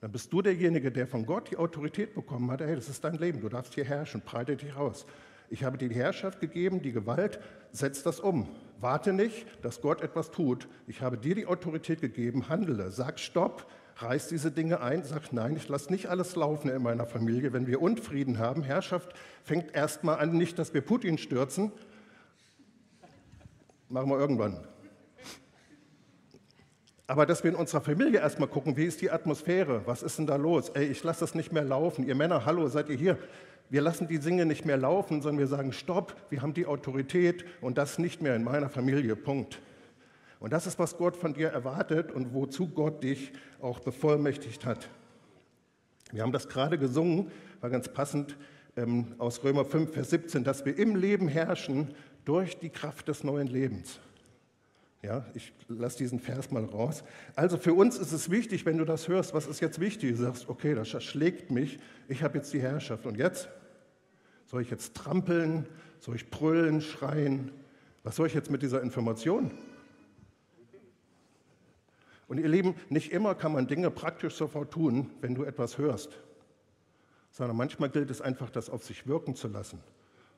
Dann 0.00 0.10
bist 0.10 0.32
du 0.32 0.42
derjenige, 0.42 0.90
der 0.90 1.06
von 1.06 1.26
Gott 1.26 1.52
die 1.52 1.56
Autorität 1.56 2.12
bekommen 2.12 2.50
hat, 2.50 2.60
hey, 2.60 2.74
das 2.74 2.88
ist 2.88 3.04
dein 3.04 3.14
Leben, 3.14 3.40
du 3.40 3.48
darfst 3.48 3.74
hier 3.74 3.84
herrschen, 3.84 4.20
breite 4.20 4.56
dich 4.56 4.74
aus. 4.74 5.06
Ich 5.48 5.62
habe 5.62 5.78
dir 5.78 5.88
die 5.88 5.94
Herrschaft 5.94 6.40
gegeben, 6.40 6.82
die 6.82 6.90
Gewalt, 6.90 7.38
setz 7.70 8.02
das 8.02 8.18
um. 8.18 8.48
Warte 8.80 9.12
nicht, 9.12 9.46
dass 9.62 9.80
Gott 9.80 10.02
etwas 10.02 10.32
tut. 10.32 10.66
Ich 10.88 11.02
habe 11.02 11.16
dir 11.16 11.36
die 11.36 11.46
Autorität 11.46 12.00
gegeben, 12.00 12.48
handle. 12.48 12.90
Sag 12.90 13.20
Stopp, 13.20 13.70
reiß 14.00 14.28
diese 14.28 14.50
Dinge 14.50 14.80
ein, 14.80 15.02
sag 15.02 15.32
nein, 15.32 15.56
ich 15.56 15.68
lasse 15.68 15.90
nicht 15.90 16.06
alles 16.06 16.36
laufen 16.36 16.70
in 16.70 16.82
meiner 16.82 17.06
Familie. 17.06 17.52
Wenn 17.52 17.66
wir 17.66 17.82
Unfrieden 17.82 18.38
haben, 18.38 18.62
Herrschaft 18.62 19.12
fängt 19.42 19.74
erstmal 19.74 20.18
an, 20.18 20.36
nicht, 20.36 20.58
dass 20.58 20.72
wir 20.72 20.80
Putin 20.80 21.18
stürzen. 21.18 21.72
Machen 23.88 24.10
wir 24.10 24.18
irgendwann. 24.18 24.64
Aber 27.06 27.24
dass 27.24 27.42
wir 27.42 27.50
in 27.50 27.56
unserer 27.56 27.80
Familie 27.80 28.20
erstmal 28.20 28.48
gucken, 28.48 28.76
wie 28.76 28.84
ist 28.84 29.00
die 29.00 29.10
Atmosphäre, 29.10 29.82
was 29.86 30.02
ist 30.02 30.18
denn 30.18 30.26
da 30.26 30.36
los? 30.36 30.68
Ey, 30.68 30.86
ich 30.86 31.02
lasse 31.02 31.20
das 31.20 31.34
nicht 31.34 31.52
mehr 31.52 31.64
laufen. 31.64 32.06
Ihr 32.06 32.14
Männer, 32.14 32.44
hallo, 32.44 32.68
seid 32.68 32.90
ihr 32.90 32.96
hier? 32.96 33.18
Wir 33.70 33.80
lassen 33.80 34.06
die 34.08 34.18
Dinge 34.18 34.46
nicht 34.46 34.64
mehr 34.64 34.76
laufen, 34.76 35.22
sondern 35.22 35.40
wir 35.40 35.46
sagen, 35.46 35.72
stopp, 35.72 36.14
wir 36.30 36.42
haben 36.42 36.54
die 36.54 36.66
Autorität 36.66 37.44
und 37.60 37.78
das 37.78 37.98
nicht 37.98 38.22
mehr 38.22 38.36
in 38.36 38.44
meiner 38.44 38.68
Familie, 38.68 39.16
Punkt. 39.16 39.60
Und 40.40 40.52
das 40.52 40.66
ist, 40.66 40.78
was 40.78 40.96
Gott 40.96 41.16
von 41.16 41.34
dir 41.34 41.48
erwartet 41.48 42.12
und 42.12 42.32
wozu 42.32 42.68
Gott 42.68 43.02
dich 43.02 43.32
auch 43.60 43.80
bevollmächtigt 43.80 44.64
hat. 44.64 44.88
Wir 46.12 46.22
haben 46.22 46.32
das 46.32 46.48
gerade 46.48 46.78
gesungen, 46.78 47.30
war 47.60 47.70
ganz 47.70 47.88
passend 47.88 48.36
ähm, 48.76 49.14
aus 49.18 49.42
Römer 49.42 49.64
5, 49.64 49.92
Vers 49.92 50.10
17, 50.10 50.44
dass 50.44 50.64
wir 50.64 50.78
im 50.78 50.96
Leben 50.96 51.28
herrschen 51.28 51.94
durch 52.24 52.58
die 52.58 52.70
Kraft 52.70 53.08
des 53.08 53.24
neuen 53.24 53.48
Lebens. 53.48 54.00
Ja, 55.02 55.24
ich 55.34 55.52
lasse 55.68 55.98
diesen 55.98 56.18
Vers 56.18 56.50
mal 56.50 56.64
raus. 56.64 57.04
Also 57.36 57.56
für 57.56 57.72
uns 57.72 57.98
ist 57.98 58.12
es 58.12 58.30
wichtig, 58.30 58.66
wenn 58.66 58.78
du 58.78 58.84
das 58.84 59.06
hörst, 59.06 59.32
was 59.32 59.46
ist 59.46 59.60
jetzt 59.60 59.80
wichtig? 59.80 60.10
Du 60.12 60.22
sagst, 60.22 60.48
okay, 60.48 60.74
das 60.74 60.88
schlägt 61.02 61.50
mich, 61.50 61.78
ich 62.08 62.22
habe 62.22 62.38
jetzt 62.38 62.52
die 62.52 62.60
Herrschaft. 62.60 63.06
Und 63.06 63.16
jetzt? 63.16 63.48
Soll 64.46 64.62
ich 64.62 64.70
jetzt 64.70 64.94
trampeln? 64.94 65.66
Soll 66.00 66.16
ich 66.16 66.30
brüllen, 66.30 66.80
schreien? 66.80 67.52
Was 68.02 68.16
soll 68.16 68.26
ich 68.26 68.34
jetzt 68.34 68.50
mit 68.50 68.62
dieser 68.62 68.82
Information? 68.82 69.52
Und 72.28 72.38
ihr 72.38 72.48
Lieben, 72.48 72.74
nicht 72.90 73.10
immer 73.10 73.34
kann 73.34 73.52
man 73.52 73.66
Dinge 73.66 73.90
praktisch 73.90 74.34
sofort 74.34 74.70
tun, 74.70 75.10
wenn 75.20 75.34
du 75.34 75.44
etwas 75.44 75.78
hörst, 75.78 76.20
sondern 77.32 77.56
manchmal 77.56 77.88
gilt 77.88 78.10
es 78.10 78.20
einfach, 78.20 78.50
das 78.50 78.70
auf 78.70 78.84
sich 78.84 79.06
wirken 79.06 79.34
zu 79.34 79.48
lassen. 79.48 79.80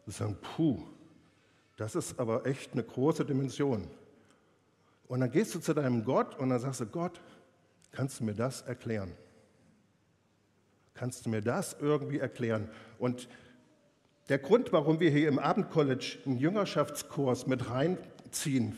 Und 0.06 0.14
sagen, 0.14 0.37
puh, 0.40 0.82
das 1.76 1.94
ist 1.94 2.18
aber 2.18 2.47
echt 2.47 2.73
eine 2.73 2.85
große 2.85 3.25
Dimension. 3.25 3.88
Und 5.09 5.20
dann 5.20 5.30
gehst 5.30 5.54
du 5.54 5.59
zu 5.59 5.75
deinem 5.75 6.04
Gott 6.04 6.38
und 6.38 6.50
dann 6.50 6.61
sagst 6.61 6.80
du, 6.80 6.87
Gott, 6.87 7.20
kannst 7.90 8.20
du 8.20 8.25
mir 8.25 8.35
das 8.35 8.62
erklären? 8.62 9.12
Kannst 10.94 11.26
du 11.26 11.30
mir 11.30 11.42
das 11.42 11.76
irgendwie 11.80 12.18
erklären? 12.18 12.68
Und 12.99 13.28
der 14.28 14.38
Grund, 14.38 14.73
warum 14.73 15.00
wir 15.00 15.11
hier 15.11 15.28
im 15.28 15.40
Abendcollege 15.40 16.18
einen 16.25 16.38
Jüngerschaftskurs 16.38 17.49
mit 17.49 17.68
reinziehen, 17.68 18.76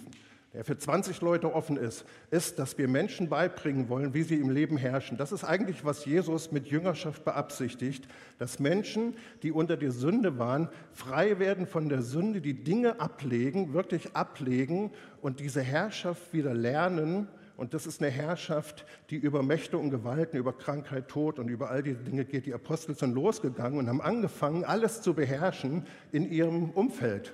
der 0.54 0.64
für 0.64 0.76
20 0.76 1.22
Leute 1.22 1.54
offen 1.54 1.78
ist, 1.78 2.04
ist, 2.30 2.58
dass 2.58 2.76
wir 2.76 2.86
Menschen 2.86 3.30
beibringen 3.30 3.88
wollen, 3.88 4.12
wie 4.12 4.22
sie 4.22 4.36
im 4.36 4.50
Leben 4.50 4.76
herrschen. 4.76 5.16
Das 5.16 5.32
ist 5.32 5.44
eigentlich, 5.44 5.84
was 5.84 6.04
Jesus 6.04 6.52
mit 6.52 6.66
Jüngerschaft 6.66 7.24
beabsichtigt, 7.24 8.06
dass 8.38 8.58
Menschen, 8.58 9.14
die 9.42 9.50
unter 9.50 9.78
der 9.78 9.92
Sünde 9.92 10.38
waren, 10.38 10.68
frei 10.92 11.38
werden 11.38 11.66
von 11.66 11.88
der 11.88 12.02
Sünde, 12.02 12.42
die 12.42 12.64
Dinge 12.64 13.00
ablegen, 13.00 13.72
wirklich 13.72 14.14
ablegen 14.14 14.90
und 15.22 15.40
diese 15.40 15.62
Herrschaft 15.62 16.34
wieder 16.34 16.52
lernen. 16.52 17.28
Und 17.56 17.72
das 17.72 17.86
ist 17.86 18.02
eine 18.02 18.10
Herrschaft, 18.10 18.84
die 19.08 19.16
über 19.16 19.42
Mächte 19.42 19.78
und 19.78 19.90
Gewalten, 19.90 20.36
über 20.36 20.52
Krankheit, 20.52 21.08
Tod 21.08 21.38
und 21.38 21.48
über 21.48 21.70
all 21.70 21.82
diese 21.82 22.02
Dinge 22.02 22.26
geht. 22.26 22.44
Die 22.44 22.52
Apostel 22.52 22.94
sind 22.94 23.14
losgegangen 23.14 23.78
und 23.78 23.88
haben 23.88 24.02
angefangen, 24.02 24.64
alles 24.64 25.00
zu 25.00 25.14
beherrschen 25.14 25.86
in 26.12 26.30
ihrem 26.30 26.70
Umfeld. 26.70 27.32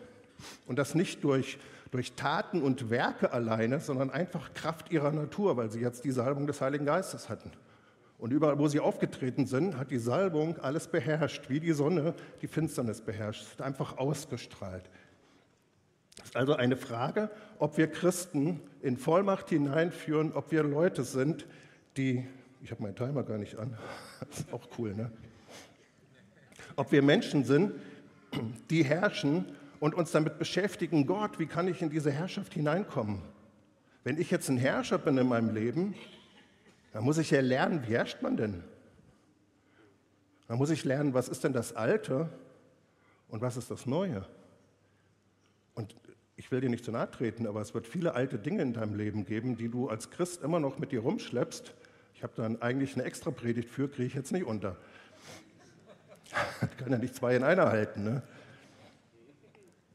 Und 0.66 0.78
das 0.78 0.94
nicht 0.94 1.24
durch 1.24 1.58
durch 1.90 2.12
Taten 2.12 2.62
und 2.62 2.90
Werke 2.90 3.32
alleine, 3.32 3.80
sondern 3.80 4.10
einfach 4.10 4.52
Kraft 4.54 4.90
ihrer 4.90 5.12
Natur, 5.12 5.56
weil 5.56 5.70
sie 5.70 5.80
jetzt 5.80 6.04
die 6.04 6.10
Salbung 6.10 6.46
des 6.46 6.60
Heiligen 6.60 6.84
Geistes 6.84 7.28
hatten. 7.28 7.50
Und 8.18 8.32
überall, 8.32 8.58
wo 8.58 8.66
sie 8.66 8.80
aufgetreten 8.80 9.46
sind, 9.46 9.76
hat 9.76 9.90
die 9.90 9.98
Salbung 9.98 10.58
alles 10.58 10.88
beherrscht, 10.88 11.48
wie 11.48 11.60
die 11.60 11.72
Sonne 11.72 12.14
die 12.42 12.48
Finsternis 12.48 13.00
beherrscht. 13.00 13.42
Es 13.42 13.52
hat 13.52 13.62
einfach 13.62 13.96
ausgestrahlt. 13.96 14.90
Es 16.18 16.30
ist 16.30 16.36
also 16.36 16.54
eine 16.54 16.76
Frage, 16.76 17.30
ob 17.60 17.78
wir 17.78 17.86
Christen 17.86 18.60
in 18.82 18.96
Vollmacht 18.96 19.50
hineinführen, 19.50 20.32
ob 20.32 20.50
wir 20.50 20.64
Leute 20.64 21.04
sind, 21.04 21.46
die, 21.96 22.26
ich 22.60 22.72
habe 22.72 22.82
meinen 22.82 22.96
Timer 22.96 23.22
gar 23.22 23.38
nicht 23.38 23.56
an, 23.56 23.78
das 24.28 24.40
ist 24.40 24.52
auch 24.52 24.66
cool, 24.78 24.94
ne? 24.94 25.10
Ob 26.74 26.92
wir 26.92 27.02
Menschen 27.02 27.44
sind, 27.44 27.72
die 28.70 28.84
herrschen 28.84 29.46
und 29.80 29.94
uns 29.94 30.10
damit 30.10 30.38
beschäftigen, 30.38 31.06
Gott, 31.06 31.38
wie 31.38 31.46
kann 31.46 31.68
ich 31.68 31.82
in 31.82 31.90
diese 31.90 32.10
Herrschaft 32.10 32.54
hineinkommen? 32.54 33.22
Wenn 34.04 34.20
ich 34.20 34.30
jetzt 34.30 34.48
ein 34.48 34.56
Herrscher 34.56 34.98
bin 34.98 35.18
in 35.18 35.28
meinem 35.28 35.54
Leben, 35.54 35.94
dann 36.92 37.04
muss 37.04 37.18
ich 37.18 37.30
ja 37.30 37.40
lernen, 37.40 37.82
wie 37.86 37.92
herrscht 37.92 38.22
man 38.22 38.36
denn? 38.36 38.64
Dann 40.46 40.56
muss 40.56 40.70
ich 40.70 40.84
lernen, 40.84 41.14
was 41.14 41.28
ist 41.28 41.44
denn 41.44 41.52
das 41.52 41.76
Alte 41.76 42.28
und 43.28 43.42
was 43.42 43.56
ist 43.56 43.70
das 43.70 43.86
Neue? 43.86 44.24
Und 45.74 45.94
ich 46.36 46.50
will 46.50 46.60
dir 46.60 46.70
nicht 46.70 46.84
zu 46.84 46.92
nahe 46.92 47.10
treten, 47.10 47.46
aber 47.46 47.60
es 47.60 47.74
wird 47.74 47.86
viele 47.86 48.14
alte 48.14 48.38
Dinge 48.38 48.62
in 48.62 48.72
deinem 48.72 48.94
Leben 48.94 49.26
geben, 49.26 49.56
die 49.56 49.68
du 49.68 49.88
als 49.88 50.10
Christ 50.10 50.42
immer 50.42 50.60
noch 50.60 50.78
mit 50.78 50.92
dir 50.92 51.00
rumschleppst. 51.00 51.74
Ich 52.14 52.22
habe 52.22 52.32
dann 52.36 52.62
eigentlich 52.62 52.94
eine 52.94 53.04
extra 53.04 53.30
Predigt 53.30 53.68
für, 53.68 53.88
kriege 53.88 54.06
ich 54.06 54.14
jetzt 54.14 54.32
nicht 54.32 54.44
unter. 54.44 54.76
Ich 56.62 56.76
kann 56.78 56.90
ja 56.90 56.98
nicht 56.98 57.14
zwei 57.14 57.36
in 57.36 57.44
einer 57.44 57.66
halten. 57.66 58.04
Ne? 58.04 58.22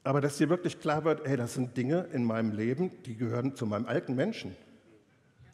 Aber 0.04 0.20
dass 0.20 0.38
dir 0.38 0.50
wirklich 0.50 0.80
klar 0.80 1.06
wird, 1.06 1.26
hey, 1.26 1.38
das 1.38 1.54
sind 1.54 1.78
Dinge 1.78 2.08
in 2.12 2.24
meinem 2.26 2.52
Leben, 2.52 2.92
die 3.04 3.16
gehören 3.16 3.56
zu 3.56 3.66
meinem 3.66 3.86
alten 3.86 4.16
Menschen. 4.16 4.56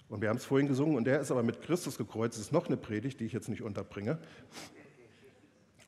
Und 0.10 0.22
wir 0.22 0.29
haben 0.29 0.38
es 0.38 0.46
vorhin 0.46 0.68
gesungen, 0.68 0.96
und 0.98 1.06
der 1.06 1.20
ist 1.20 1.29
aber 1.29 1.44
mit 1.44 1.62
Christus 1.62 1.98
gekreuzt. 1.98 2.36
Das 2.36 2.46
ist 2.46 2.51
noch 2.51 2.65
eine 2.65 2.77
Predigt, 2.77 3.20
die 3.20 3.25
ich 3.25 3.34
jetzt 3.34 3.48
nicht 3.48 3.62
unterbringe. 3.62 4.18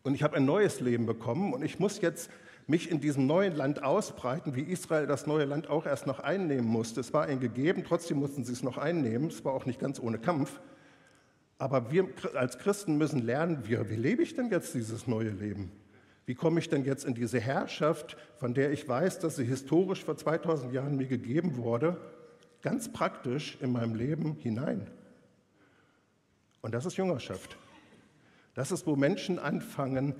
Und 0.03 0.13
ich 0.13 0.22
habe 0.22 0.38
ein 0.38 0.46
neues 0.46 0.80
Leben 0.80 1.06
bekommen 1.08 1.53
und 1.53 1.63
ich 1.63 1.80
muss 1.80 2.01
jetzt 2.01 2.30
mich 2.68 2.89
in 2.89 3.01
diesem 3.01 3.25
neuen 3.25 3.56
Land 3.56 3.84
ausbreiten, 3.84 4.56
wie 4.56 4.62
Israel 4.62 5.08
das 5.08 5.25
neue 5.25 5.46
Land 5.46 5.68
auch 5.68 5.86
erst 5.86 6.06
noch 6.06 6.20
einnehmen 6.20 6.68
musste. 6.68 7.01
Es 7.01 7.13
war 7.13 7.30
ihnen 7.30 7.39
gegeben, 7.39 7.84
trotzdem 7.88 8.20
mussten 8.20 8.44
sie 8.44 8.53
es 8.53 8.63
noch 8.63 8.77
einnehmen. 8.77 9.27
Es 9.27 9.44
war 9.44 9.53
auch 9.53 9.65
nicht 9.65 9.80
ganz 9.80 10.00
ohne 10.00 10.20
Kampf. 10.20 10.60
Aber 11.58 11.91
wir 11.91 12.08
als 12.36 12.58
Christen 12.58 12.98
müssen 12.98 13.22
lernen, 13.22 13.63
wie, 13.68 13.77
wie 13.89 13.96
lebe 13.96 14.24
ich 14.24 14.36
denn 14.36 14.50
jetzt 14.50 14.74
dieses 14.74 15.08
neue 15.08 15.30
Leben? 15.30 15.72
Wie 16.25 16.35
komme 16.35 16.59
ich 16.59 16.69
denn 16.69 16.85
jetzt 16.85 17.05
in 17.05 17.15
diese 17.15 17.39
Herrschaft, 17.39 18.15
von 18.35 18.53
der 18.53 18.71
ich 18.71 18.87
weiß, 18.87 19.19
dass 19.19 19.35
sie 19.35 19.45
historisch 19.45 20.03
vor 20.03 20.17
2000 20.17 20.73
Jahren 20.73 20.95
mir 20.95 21.07
gegeben 21.07 21.57
wurde, 21.57 21.97
ganz 22.61 22.91
praktisch 22.91 23.57
in 23.61 23.71
meinem 23.71 23.95
Leben 23.95 24.35
hinein? 24.35 24.87
Und 26.61 26.73
das 26.73 26.85
ist 26.85 26.97
Jüngerschaft. 26.97 27.57
Das 28.53 28.71
ist, 28.71 28.85
wo 28.85 28.95
Menschen 28.95 29.39
anfangen, 29.39 30.15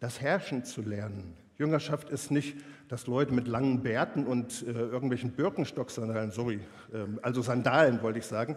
das 0.00 0.20
Herrschen 0.20 0.64
zu 0.64 0.82
lernen. 0.82 1.34
Jüngerschaft 1.58 2.10
ist 2.10 2.30
nicht, 2.30 2.56
dass 2.88 3.06
Leute 3.06 3.32
mit 3.32 3.48
langen 3.48 3.82
Bärten 3.82 4.26
und 4.26 4.62
äh, 4.62 4.72
irgendwelchen 4.72 5.32
Birkenstock-Sandalen, 5.32 6.30
sorry, 6.30 6.60
äh, 6.92 7.04
also 7.22 7.42
Sandalen 7.42 8.02
wollte 8.02 8.18
ich 8.18 8.26
sagen, 8.26 8.56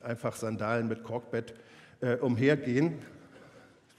einfach 0.00 0.34
Sandalen 0.34 0.88
mit 0.88 1.02
Korkbett 1.04 1.54
äh, 2.00 2.16
umhergehen. 2.16 2.98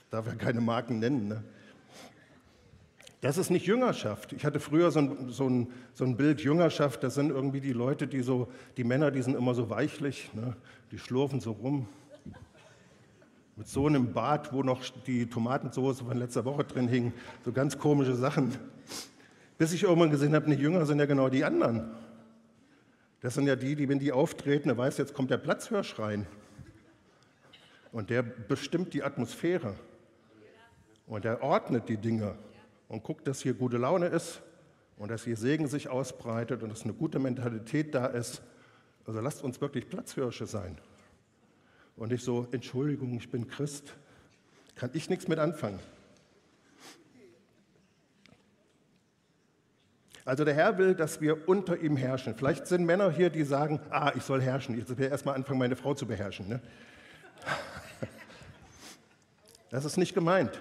Ich 0.00 0.10
darf 0.10 0.26
ja 0.26 0.34
keine 0.34 0.60
Marken 0.60 0.98
nennen. 0.98 1.28
Ne? 1.28 1.44
Das 3.24 3.38
ist 3.38 3.48
nicht 3.48 3.64
Jüngerschaft. 3.64 4.34
Ich 4.34 4.44
hatte 4.44 4.60
früher 4.60 4.90
so 4.90 4.98
ein, 4.98 5.30
so, 5.30 5.48
ein, 5.48 5.68
so 5.94 6.04
ein, 6.04 6.14
Bild 6.14 6.42
Jüngerschaft, 6.42 7.02
das 7.02 7.14
sind 7.14 7.30
irgendwie 7.30 7.62
die 7.62 7.72
Leute, 7.72 8.06
die 8.06 8.20
so, 8.20 8.48
die 8.76 8.84
Männer, 8.84 9.10
die 9.10 9.22
sind 9.22 9.34
immer 9.34 9.54
so 9.54 9.70
weichlich, 9.70 10.30
ne? 10.34 10.54
die 10.92 10.98
schlurfen 10.98 11.40
so 11.40 11.52
rum. 11.52 11.88
Mit 13.56 13.66
so 13.66 13.86
einem 13.86 14.12
Bart, 14.12 14.52
wo 14.52 14.62
noch 14.62 14.82
die 15.06 15.24
Tomatensauce 15.24 16.02
von 16.02 16.18
letzter 16.18 16.44
Woche 16.44 16.64
drin 16.64 16.86
hing, 16.86 17.14
so 17.46 17.50
ganz 17.50 17.78
komische 17.78 18.14
Sachen. 18.14 18.54
Bis 19.56 19.72
ich 19.72 19.84
irgendwann 19.84 20.10
gesehen 20.10 20.34
habe, 20.34 20.50
nicht 20.50 20.60
Jünger 20.60 20.84
sind 20.84 20.98
ja 20.98 21.06
genau 21.06 21.30
die 21.30 21.44
anderen. 21.44 21.92
Das 23.22 23.32
sind 23.32 23.46
ja 23.46 23.56
die, 23.56 23.74
die, 23.74 23.88
wenn 23.88 24.00
die 24.00 24.12
auftreten, 24.12 24.68
er 24.68 24.76
weiß, 24.76 24.98
jetzt 24.98 25.14
kommt 25.14 25.30
der 25.30 25.38
Platzhörschrein. 25.38 26.26
Und 27.90 28.10
der 28.10 28.22
bestimmt 28.22 28.92
die 28.92 29.02
Atmosphäre. 29.02 29.76
Und 31.06 31.24
er 31.24 31.42
ordnet 31.42 31.88
die 31.88 31.96
Dinge 31.96 32.36
und 32.94 33.02
guckt, 33.02 33.26
dass 33.26 33.42
hier 33.42 33.54
gute 33.54 33.76
Laune 33.76 34.06
ist 34.06 34.40
und 34.96 35.10
dass 35.10 35.24
hier 35.24 35.36
Segen 35.36 35.66
sich 35.66 35.88
ausbreitet 35.88 36.62
und 36.62 36.70
dass 36.70 36.84
eine 36.84 36.94
gute 36.94 37.18
Mentalität 37.18 37.92
da 37.92 38.06
ist. 38.06 38.40
Also 39.04 39.20
lasst 39.20 39.42
uns 39.42 39.60
wirklich 39.60 39.88
Platzhirsche 39.88 40.46
sein. 40.46 40.78
Und 41.96 42.12
nicht 42.12 42.24
so, 42.24 42.46
Entschuldigung, 42.52 43.14
ich 43.16 43.30
bin 43.30 43.48
Christ. 43.48 43.94
Kann 44.76 44.90
ich 44.92 45.10
nichts 45.10 45.26
mit 45.26 45.40
anfangen. 45.40 45.80
Also 50.24 50.44
der 50.44 50.54
Herr 50.54 50.78
will, 50.78 50.94
dass 50.94 51.20
wir 51.20 51.48
unter 51.48 51.76
ihm 51.76 51.96
herrschen. 51.96 52.36
Vielleicht 52.36 52.68
sind 52.68 52.86
Männer 52.86 53.10
hier, 53.10 53.28
die 53.28 53.42
sagen, 53.42 53.80
ah, 53.90 54.12
ich 54.14 54.22
soll 54.22 54.40
herrschen. 54.40 54.78
Ich 54.78 54.88
will 54.96 55.06
erstmal 55.06 55.34
anfangen, 55.34 55.58
meine 55.58 55.74
Frau 55.74 55.94
zu 55.94 56.06
beherrschen. 56.06 56.48
Ne? 56.48 56.60
Das 59.70 59.84
ist 59.84 59.96
nicht 59.96 60.14
gemeint. 60.14 60.60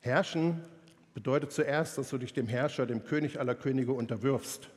Herrschen 0.00 0.64
bedeutet 1.12 1.52
zuerst, 1.52 1.98
dass 1.98 2.10
du 2.10 2.18
dich 2.18 2.32
dem 2.32 2.48
Herrscher, 2.48 2.86
dem 2.86 3.04
König 3.04 3.38
aller 3.38 3.54
Könige 3.54 3.92
unterwirfst 3.92 4.70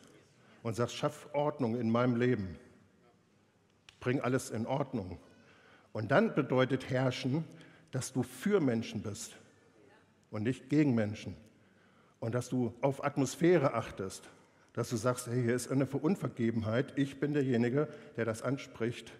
und 0.63 0.75
sagst, 0.75 0.95
schaff 0.95 1.27
Ordnung 1.33 1.79
in 1.79 1.89
meinem 1.89 2.15
Leben. 2.17 2.57
Bring 3.99 4.19
alles 4.19 4.49
in 4.49 4.65
Ordnung. 4.65 5.17
Und 5.93 6.11
dann 6.11 6.35
bedeutet 6.35 6.89
Herrschen, 6.89 7.45
dass 7.91 8.11
du 8.11 8.23
für 8.23 8.59
Menschen 8.59 9.01
bist 9.01 9.35
und 10.29 10.43
nicht 10.43 10.69
gegen 10.69 10.93
Menschen. 10.93 11.37
Und 12.19 12.35
dass 12.35 12.49
du 12.49 12.73
auf 12.81 13.03
Atmosphäre 13.03 13.73
achtest. 13.73 14.29
Dass 14.73 14.89
du 14.89 14.97
sagst, 14.97 15.27
hey, 15.27 15.43
hier 15.43 15.55
ist 15.55 15.71
eine 15.71 15.85
Unvergebenheit. 15.85 16.97
Ich 16.97 17.19
bin 17.19 17.33
derjenige, 17.33 17.87
der 18.17 18.25
das 18.25 18.41
anspricht 18.41 19.13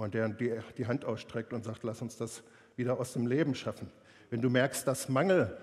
und 0.00 0.14
der 0.14 0.28
die, 0.28 0.52
die 0.78 0.86
Hand 0.86 1.04
ausstreckt 1.04 1.52
und 1.52 1.64
sagt, 1.64 1.84
lass 1.84 2.02
uns 2.02 2.16
das 2.16 2.42
wieder 2.76 2.98
aus 2.98 3.12
dem 3.12 3.26
Leben 3.26 3.54
schaffen 3.54 3.90
wenn 4.30 4.40
du 4.40 4.48
merkst, 4.48 4.86
dass 4.86 5.08
Mangel 5.08 5.56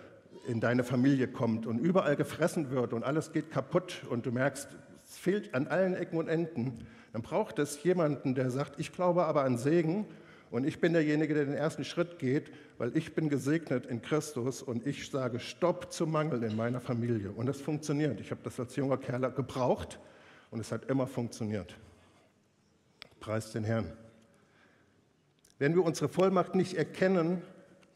in 0.46 0.60
deine 0.60 0.84
Familie 0.84 1.28
kommt 1.28 1.66
und 1.66 1.80
überall 1.80 2.16
gefressen 2.16 2.70
wird 2.70 2.94
und 2.94 3.04
alles 3.04 3.32
geht 3.32 3.50
kaputt 3.50 4.04
und 4.10 4.26
du 4.26 4.32
merkst, 4.32 4.68
es 5.04 5.18
fehlt 5.18 5.54
an 5.56 5.68
allen 5.68 5.96
Ecken 5.96 6.18
und 6.18 6.28
Enden, 6.28 6.86
dann 7.14 7.22
braucht 7.22 7.60
es 7.60 7.82
jemanden, 7.84 8.36
der 8.36 8.52
sagt, 8.52 8.80
ich 8.80 8.92
glaube 8.92 9.26
aber 9.26 9.44
an 9.44 9.58
Segen 9.58 10.06
und 10.52 10.66
ich 10.66 10.80
bin 10.80 10.94
derjenige, 10.94 11.34
der 11.34 11.46
den 11.46 11.54
ersten 11.54 11.84
Schritt 11.84 12.20
geht, 12.20 12.52
weil 12.78 12.96
ich 12.96 13.16
bin 13.16 13.30
gesegnet 13.30 13.86
in 13.86 14.02
Christus 14.02 14.62
und 14.62 14.86
ich 14.86 15.10
sage 15.10 15.40
Stopp 15.40 15.92
zum 15.92 16.12
Mangel 16.12 16.44
in 16.44 16.56
meiner 16.56 16.80
Familie. 16.80 17.32
Und 17.32 17.48
das 17.48 17.60
funktioniert. 17.60 18.22
Ich 18.22 18.32
habe 18.32 18.42
das 18.44 18.60
als 18.60 18.76
junger 18.76 18.98
Kerl 18.98 19.32
gebraucht 19.32 20.00
und 20.52 20.60
es 20.60 20.72
hat 20.72 20.90
immer 20.90 21.08
funktioniert. 21.08 21.76
Preis 23.20 23.52
den 23.52 23.64
Herrn. 23.64 23.92
Wenn 25.60 25.74
wir 25.76 25.84
unsere 25.84 26.10
Vollmacht 26.10 26.56
nicht 26.56 26.76
erkennen, 26.76 27.42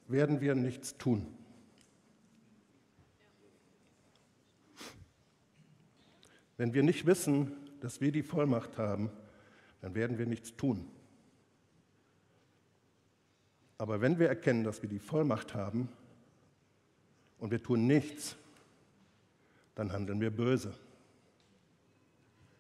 werden 0.08 0.42
wir 0.42 0.56
nichts 0.56 0.98
tun. 0.98 1.28
Wenn 6.58 6.74
wir 6.74 6.84
nicht 6.84 7.06
wissen, 7.06 7.54
dass 7.80 8.02
wir 8.02 8.12
die 8.12 8.24
Vollmacht 8.24 8.78
haben, 8.78 9.10
dann 9.82 9.96
werden 9.96 10.18
wir 10.18 10.28
nichts 10.28 10.56
tun. 10.56 10.88
Aber 13.78 14.00
wenn 14.00 14.20
wir 14.20 14.28
erkennen, 14.28 14.64
dass 14.64 14.84
wir 14.84 14.90
die 14.90 15.00
Vollmacht 15.00 15.56
haben 15.56 15.90
und 17.40 17.50
wir 17.50 17.64
tun 17.64 17.88
nichts, 17.88 18.36
dann 19.74 19.92
handeln 19.92 20.22
wir 20.22 20.30
böse. 20.30 20.74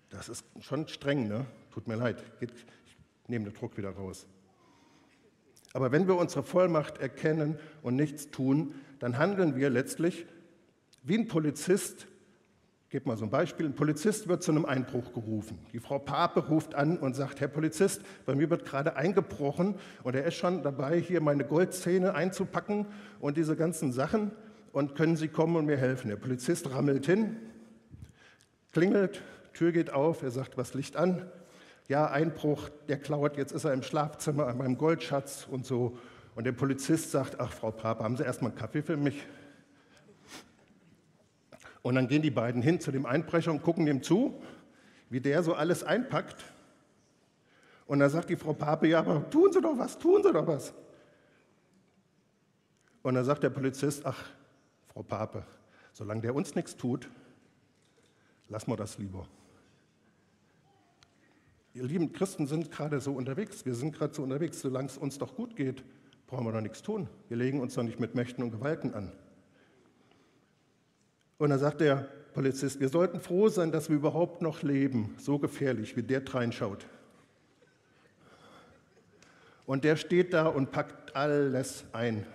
Das 0.09 0.29
ist 0.29 0.45
schon 0.61 0.87
streng, 0.87 1.27
ne? 1.27 1.45
Tut 1.71 1.87
mir 1.87 1.95
leid. 1.95 2.23
ich 2.39 2.49
nehme 3.27 3.45
den 3.45 3.53
Druck 3.53 3.77
wieder 3.77 3.91
raus. 3.91 4.25
Aber 5.73 5.91
wenn 5.91 6.07
wir 6.07 6.17
unsere 6.17 6.43
Vollmacht 6.43 6.97
erkennen 6.97 7.57
und 7.81 7.95
nichts 7.95 8.29
tun, 8.29 8.75
dann 8.99 9.17
handeln 9.17 9.55
wir 9.55 9.69
letztlich 9.69 10.25
wie 11.03 11.17
ein 11.17 11.27
Polizist. 11.27 12.07
Ich 12.85 12.89
gebe 12.89 13.07
mal 13.07 13.17
so 13.17 13.23
ein 13.23 13.31
Beispiel. 13.31 13.65
Ein 13.65 13.73
Polizist 13.73 14.27
wird 14.27 14.43
zu 14.43 14.51
einem 14.51 14.65
Einbruch 14.65 15.13
gerufen. 15.13 15.57
Die 15.71 15.79
Frau 15.79 15.97
Pape 15.97 16.47
ruft 16.47 16.75
an 16.75 16.97
und 16.97 17.15
sagt, 17.15 17.39
Herr 17.39 17.47
Polizist, 17.47 18.01
bei 18.25 18.35
mir 18.35 18.49
wird 18.49 18.65
gerade 18.65 18.97
eingebrochen 18.97 19.75
und 20.03 20.15
er 20.15 20.25
ist 20.25 20.35
schon 20.35 20.61
dabei, 20.61 20.99
hier 20.99 21.21
meine 21.21 21.45
Goldzähne 21.45 22.15
einzupacken 22.15 22.85
und 23.19 23.37
diese 23.37 23.55
ganzen 23.55 23.93
Sachen. 23.93 24.31
Und 24.73 24.95
können 24.95 25.15
Sie 25.15 25.27
kommen 25.27 25.55
und 25.55 25.65
mir 25.65 25.77
helfen? 25.77 26.09
Der 26.09 26.15
Polizist 26.17 26.69
rammelt 26.71 27.05
hin, 27.05 27.37
klingelt, 28.71 29.21
Tür 29.53 29.71
geht 29.71 29.91
auf, 29.91 30.23
er 30.23 30.31
sagt, 30.31 30.57
was 30.57 30.73
Licht 30.73 30.95
an? 30.95 31.29
Ja, 31.91 32.09
Einbruch, 32.09 32.69
der 32.87 32.97
klaut, 32.97 33.35
jetzt 33.35 33.51
ist 33.51 33.65
er 33.65 33.73
im 33.73 33.83
Schlafzimmer 33.83 34.47
an 34.47 34.57
meinem 34.57 34.77
Goldschatz 34.77 35.45
und 35.51 35.65
so. 35.65 35.97
Und 36.35 36.45
der 36.45 36.53
Polizist 36.53 37.11
sagt, 37.11 37.37
ach 37.37 37.51
Frau 37.51 37.69
Papa, 37.69 38.05
haben 38.05 38.15
Sie 38.15 38.23
erstmal 38.23 38.51
einen 38.51 38.57
Kaffee 38.57 38.81
für 38.81 38.95
mich? 38.95 39.27
Und 41.81 41.95
dann 41.95 42.07
gehen 42.07 42.21
die 42.21 42.31
beiden 42.31 42.61
hin 42.61 42.79
zu 42.79 42.93
dem 42.93 43.05
Einbrecher 43.05 43.51
und 43.51 43.61
gucken 43.61 43.85
dem 43.85 44.01
zu, 44.03 44.41
wie 45.09 45.19
der 45.19 45.43
so 45.43 45.53
alles 45.53 45.83
einpackt. 45.83 46.45
Und 47.87 47.99
dann 47.99 48.09
sagt 48.09 48.29
die 48.29 48.37
Frau 48.37 48.53
Pape, 48.53 48.87
ja, 48.87 48.99
aber 48.99 49.29
tun 49.29 49.51
Sie 49.51 49.59
doch 49.59 49.77
was, 49.77 49.99
tun 49.99 50.23
Sie 50.23 50.31
doch 50.31 50.47
was. 50.47 50.73
Und 53.01 53.15
dann 53.15 53.25
sagt 53.25 53.43
der 53.43 53.49
Polizist, 53.49 54.05
ach, 54.05 54.29
Frau 54.93 55.03
Pape, 55.03 55.43
solange 55.91 56.21
der 56.21 56.35
uns 56.35 56.55
nichts 56.55 56.77
tut, 56.77 57.09
lassen 58.47 58.71
wir 58.71 58.77
das 58.77 58.97
lieber. 58.97 59.27
Ihr 61.73 61.83
lieben 61.83 62.11
Christen 62.11 62.47
sind 62.47 62.69
gerade 62.69 62.99
so 62.99 63.13
unterwegs, 63.13 63.65
wir 63.65 63.75
sind 63.75 63.95
gerade 63.95 64.13
so 64.13 64.23
unterwegs, 64.23 64.59
solange 64.59 64.87
es 64.87 64.97
uns 64.97 65.17
doch 65.17 65.35
gut 65.35 65.55
geht, 65.55 65.83
brauchen 66.27 66.45
wir 66.45 66.51
doch 66.51 66.61
nichts 66.61 66.81
tun. 66.81 67.07
Wir 67.29 67.37
legen 67.37 67.61
uns 67.61 67.75
doch 67.75 67.83
nicht 67.83 67.99
mit 67.99 68.13
Mächten 68.13 68.43
und 68.43 68.51
Gewalten 68.51 68.93
an. 68.93 69.11
Und 71.37 71.49
dann 71.49 71.59
sagt 71.59 71.81
der 71.81 72.07
Polizist, 72.33 72.79
wir 72.79 72.89
sollten 72.89 73.19
froh 73.19 73.49
sein, 73.49 73.71
dass 73.71 73.89
wir 73.89 73.95
überhaupt 73.95 74.41
noch 74.41 74.61
leben, 74.63 75.15
so 75.17 75.39
gefährlich, 75.39 75.95
wie 75.95 76.03
der 76.03 76.21
reinschaut. 76.33 76.85
Und 79.65 79.83
der 79.83 79.95
steht 79.95 80.33
da 80.33 80.47
und 80.47 80.71
packt 80.71 81.15
alles 81.15 81.85
ein. 81.93 82.25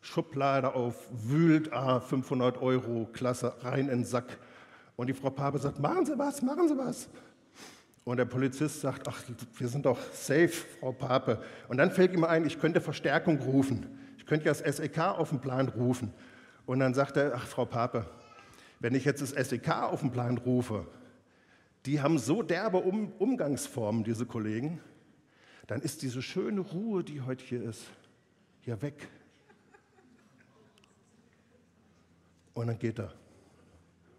Schublade 0.00 0.74
auf, 0.74 1.06
wühlt, 1.10 1.72
ah, 1.72 2.00
500 2.00 2.60
Euro, 2.60 3.08
klasse, 3.12 3.54
rein 3.62 3.88
in 3.88 3.98
den 3.98 4.04
Sack. 4.04 4.38
Und 4.96 5.08
die 5.08 5.14
Frau 5.14 5.30
Pape 5.30 5.58
sagt, 5.58 5.78
machen 5.78 6.06
Sie 6.06 6.18
was, 6.18 6.42
machen 6.42 6.68
Sie 6.68 6.76
was. 6.76 7.08
Und 8.06 8.18
der 8.18 8.24
Polizist 8.24 8.82
sagt, 8.82 9.08
ach, 9.08 9.20
wir 9.58 9.66
sind 9.66 9.84
doch 9.84 9.98
safe, 10.12 10.52
Frau 10.78 10.92
Pape. 10.92 11.42
Und 11.66 11.78
dann 11.78 11.90
fällt 11.90 12.12
ihm 12.12 12.22
ein, 12.22 12.46
ich 12.46 12.60
könnte 12.60 12.80
Verstärkung 12.80 13.38
rufen. 13.38 13.84
Ich 14.16 14.26
könnte 14.26 14.46
ja 14.46 14.52
das 14.52 14.76
SEK 14.76 14.98
auf 14.98 15.30
den 15.30 15.40
Plan 15.40 15.66
rufen. 15.66 16.14
Und 16.66 16.78
dann 16.78 16.94
sagt 16.94 17.16
er, 17.16 17.34
ach, 17.34 17.44
Frau 17.44 17.64
Pape, 17.64 18.08
wenn 18.78 18.94
ich 18.94 19.04
jetzt 19.04 19.22
das 19.22 19.30
SEK 19.30 19.68
auf 19.70 20.02
den 20.02 20.12
Plan 20.12 20.38
rufe, 20.38 20.86
die 21.84 22.00
haben 22.00 22.16
so 22.18 22.44
derbe 22.44 22.76
um 22.76 23.10
Umgangsformen, 23.18 24.04
diese 24.04 24.24
Kollegen, 24.24 24.80
dann 25.66 25.82
ist 25.82 26.02
diese 26.02 26.22
schöne 26.22 26.60
Ruhe, 26.60 27.02
die 27.02 27.22
heute 27.22 27.44
hier 27.44 27.64
ist, 27.64 27.86
hier 28.60 28.80
weg. 28.82 29.08
Und 32.54 32.68
dann 32.68 32.78
geht 32.78 33.00
er. 33.00 33.12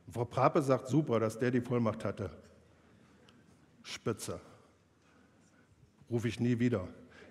Und 0.07 0.13
Frau 0.13 0.25
Pape 0.25 0.61
sagt, 0.61 0.89
super, 0.89 1.21
dass 1.21 1.39
der 1.39 1.51
die 1.51 1.61
Vollmacht 1.61 2.03
hatte. 2.03 2.29
Spitze. 3.87 4.39
Rufe 6.09 6.27
ich 6.27 6.39
nie 6.39 6.59
wieder. 6.59 6.87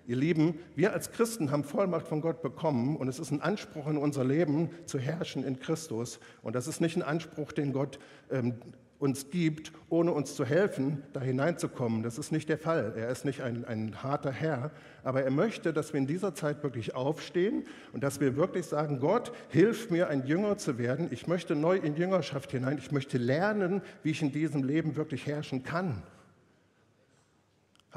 Ihr 0.07 0.15
Lieben, 0.15 0.59
wir 0.75 0.93
als 0.93 1.11
Christen 1.11 1.51
haben 1.51 1.63
Vollmacht 1.63 2.07
von 2.07 2.21
Gott 2.21 2.41
bekommen 2.41 2.95
und 2.95 3.07
es 3.07 3.19
ist 3.19 3.31
ein 3.31 3.41
Anspruch 3.41 3.87
in 3.87 3.97
unser 3.97 4.23
Leben 4.23 4.69
zu 4.85 4.97
herrschen 4.97 5.43
in 5.43 5.59
Christus. 5.59 6.19
Und 6.41 6.55
das 6.55 6.67
ist 6.67 6.79
nicht 6.79 6.95
ein 6.95 7.03
Anspruch, 7.03 7.51
den 7.51 7.73
Gott 7.73 7.99
ähm, 8.31 8.55
uns 8.99 9.29
gibt, 9.29 9.71
ohne 9.89 10.11
uns 10.11 10.35
zu 10.35 10.45
helfen, 10.45 11.03
da 11.13 11.19
hineinzukommen. 11.19 12.01
Das 12.01 12.17
ist 12.17 12.31
nicht 12.31 12.49
der 12.49 12.57
Fall. 12.57 12.93
Er 12.95 13.09
ist 13.09 13.25
nicht 13.25 13.41
ein, 13.41 13.65
ein 13.65 14.01
harter 14.01 14.31
Herr, 14.31 14.71
aber 15.03 15.21
er 15.21 15.29
möchte, 15.29 15.73
dass 15.73 15.93
wir 15.93 15.99
in 15.99 16.07
dieser 16.07 16.33
Zeit 16.33 16.63
wirklich 16.63 16.95
aufstehen 16.95 17.65
und 17.93 18.01
dass 18.01 18.19
wir 18.19 18.35
wirklich 18.35 18.65
sagen, 18.65 18.99
Gott, 18.99 19.31
hilf 19.49 19.91
mir, 19.91 20.07
ein 20.07 20.25
Jünger 20.25 20.57
zu 20.57 20.79
werden. 20.79 21.09
Ich 21.11 21.27
möchte 21.27 21.55
neu 21.55 21.77
in 21.77 21.95
Jüngerschaft 21.95 22.51
hinein. 22.51 22.79
Ich 22.79 22.91
möchte 22.91 23.19
lernen, 23.19 23.81
wie 24.01 24.11
ich 24.11 24.21
in 24.21 24.31
diesem 24.31 24.63
Leben 24.63 24.95
wirklich 24.95 25.27
herrschen 25.27 25.63
kann. 25.63 26.01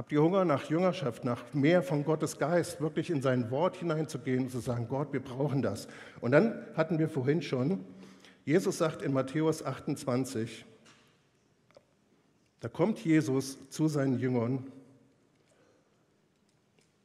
Habt 0.01 0.13
ihr 0.13 0.23
Hunger 0.23 0.47
nach 0.47 0.71
Jüngerschaft, 0.71 1.27
nach 1.27 1.53
mehr 1.53 1.83
von 1.83 2.07
Gottes 2.07 2.39
Geist, 2.39 2.81
wirklich 2.81 3.11
in 3.11 3.21
sein 3.21 3.51
Wort 3.51 3.77
hineinzugehen 3.77 4.45
und 4.45 4.51
zu 4.51 4.59
sagen, 4.59 4.89
Gott, 4.89 5.13
wir 5.13 5.21
brauchen 5.21 5.61
das. 5.61 5.89
Und 6.23 6.33
dann 6.33 6.65
hatten 6.75 6.99
wir 6.99 7.11
vorhin 7.11 7.43
schon, 7.43 7.85
Jesus 8.47 8.79
sagt 8.79 9.03
in 9.03 9.13
Matthäus 9.13 9.63
28, 9.63 10.65
da 12.61 12.69
kommt 12.71 13.05
Jesus 13.05 13.59
zu 13.69 13.89
seinen 13.89 14.19
Jüngern, 14.19 14.73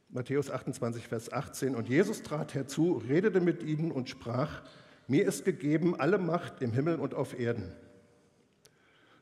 Matthäus 0.07 0.49
28, 0.49 1.05
Vers 1.05 1.33
18, 1.33 1.75
und 1.75 1.89
Jesus 1.89 2.23
trat 2.23 2.53
herzu, 2.53 3.03
redete 3.09 3.41
mit 3.41 3.61
ihnen 3.61 3.91
und 3.91 4.07
sprach, 4.07 4.61
mir 5.09 5.25
ist 5.25 5.43
gegeben 5.43 5.99
alle 5.99 6.17
Macht 6.17 6.61
im 6.61 6.71
Himmel 6.71 7.01
und 7.01 7.13
auf 7.13 7.37
Erden. 7.37 7.73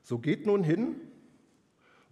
So 0.04 0.20
geht 0.20 0.46
nun 0.46 0.64
hin 0.64 0.98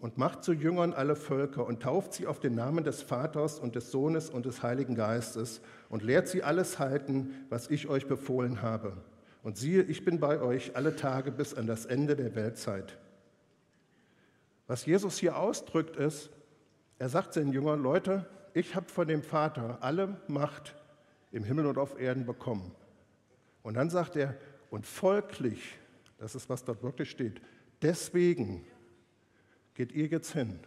und 0.02 0.18
macht 0.18 0.44
zu 0.44 0.52
Jüngern 0.52 0.94
alle 0.94 1.16
Völker 1.16 1.66
und 1.66 1.84
tauft 1.84 2.14
sie 2.14 2.26
auf 2.26 2.40
den 2.40 2.56
Namen 2.56 2.84
des 2.84 3.04
Vaters 3.04 3.60
und 3.60 3.76
des 3.76 3.92
Sohnes 3.92 4.32
und 4.32 4.48
des 4.48 4.64
Heiligen 4.64 4.96
Geistes 4.96 5.62
und 5.90 6.02
lehrt 6.02 6.28
sie 6.28 6.42
alles 6.42 6.80
halten, 6.80 7.36
was 7.50 7.70
ich 7.70 7.88
euch 7.88 8.08
befohlen 8.08 8.64
habe. 8.64 8.98
Und 9.44 9.58
siehe, 9.58 9.84
ich 9.84 10.04
bin 10.04 10.20
bei 10.20 10.42
euch 10.42 10.76
alle 10.76 10.96
Tage 10.96 11.32
bis 11.32 11.54
an 11.54 11.68
das 11.68 11.86
Ende 11.86 12.16
der 12.16 12.36
Weltzeit. 12.36 12.98
Was 14.66 14.86
Jesus 14.88 15.20
hier 15.20 15.38
ausdrückt 15.38 15.96
ist, 15.96 16.32
er 16.98 17.10
sagt 17.10 17.34
seinen 17.34 17.54
Jüngern, 17.54 17.82
Leute, 17.82 18.26
ich 18.56 18.76
habe 18.76 18.90
von 18.90 19.08
dem 19.08 19.22
Vater 19.22 19.78
alle 19.82 20.18
Macht 20.28 20.76
im 21.32 21.44
Himmel 21.44 21.68
und 21.68 21.78
auf 21.78 22.00
Erden 22.00 22.26
bekommen. 22.26 22.72
Und 23.62 23.76
dann 23.76 23.92
sagt 23.92 24.16
er, 24.16 24.36
und 24.72 24.88
folglich, 24.88 25.78
das 26.18 26.34
ist, 26.34 26.50
was 26.50 26.64
dort 26.64 26.82
wirklich 26.82 27.12
steht, 27.12 27.40
deswegen 27.82 28.66
geht 29.74 29.92
ihr 29.92 30.08
jetzt 30.08 30.34
hin. 30.34 30.60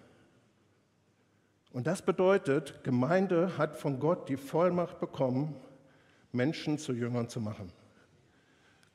Und 1.72 1.86
das 1.86 2.02
bedeutet, 2.02 2.84
Gemeinde 2.84 3.58
hat 3.58 3.76
von 3.76 3.98
Gott 3.98 4.28
die 4.28 4.36
Vollmacht 4.36 5.00
bekommen, 5.00 5.56
Menschen 6.32 6.78
zu 6.78 6.92
Jüngern 6.92 7.28
zu 7.28 7.40
machen. 7.40 7.72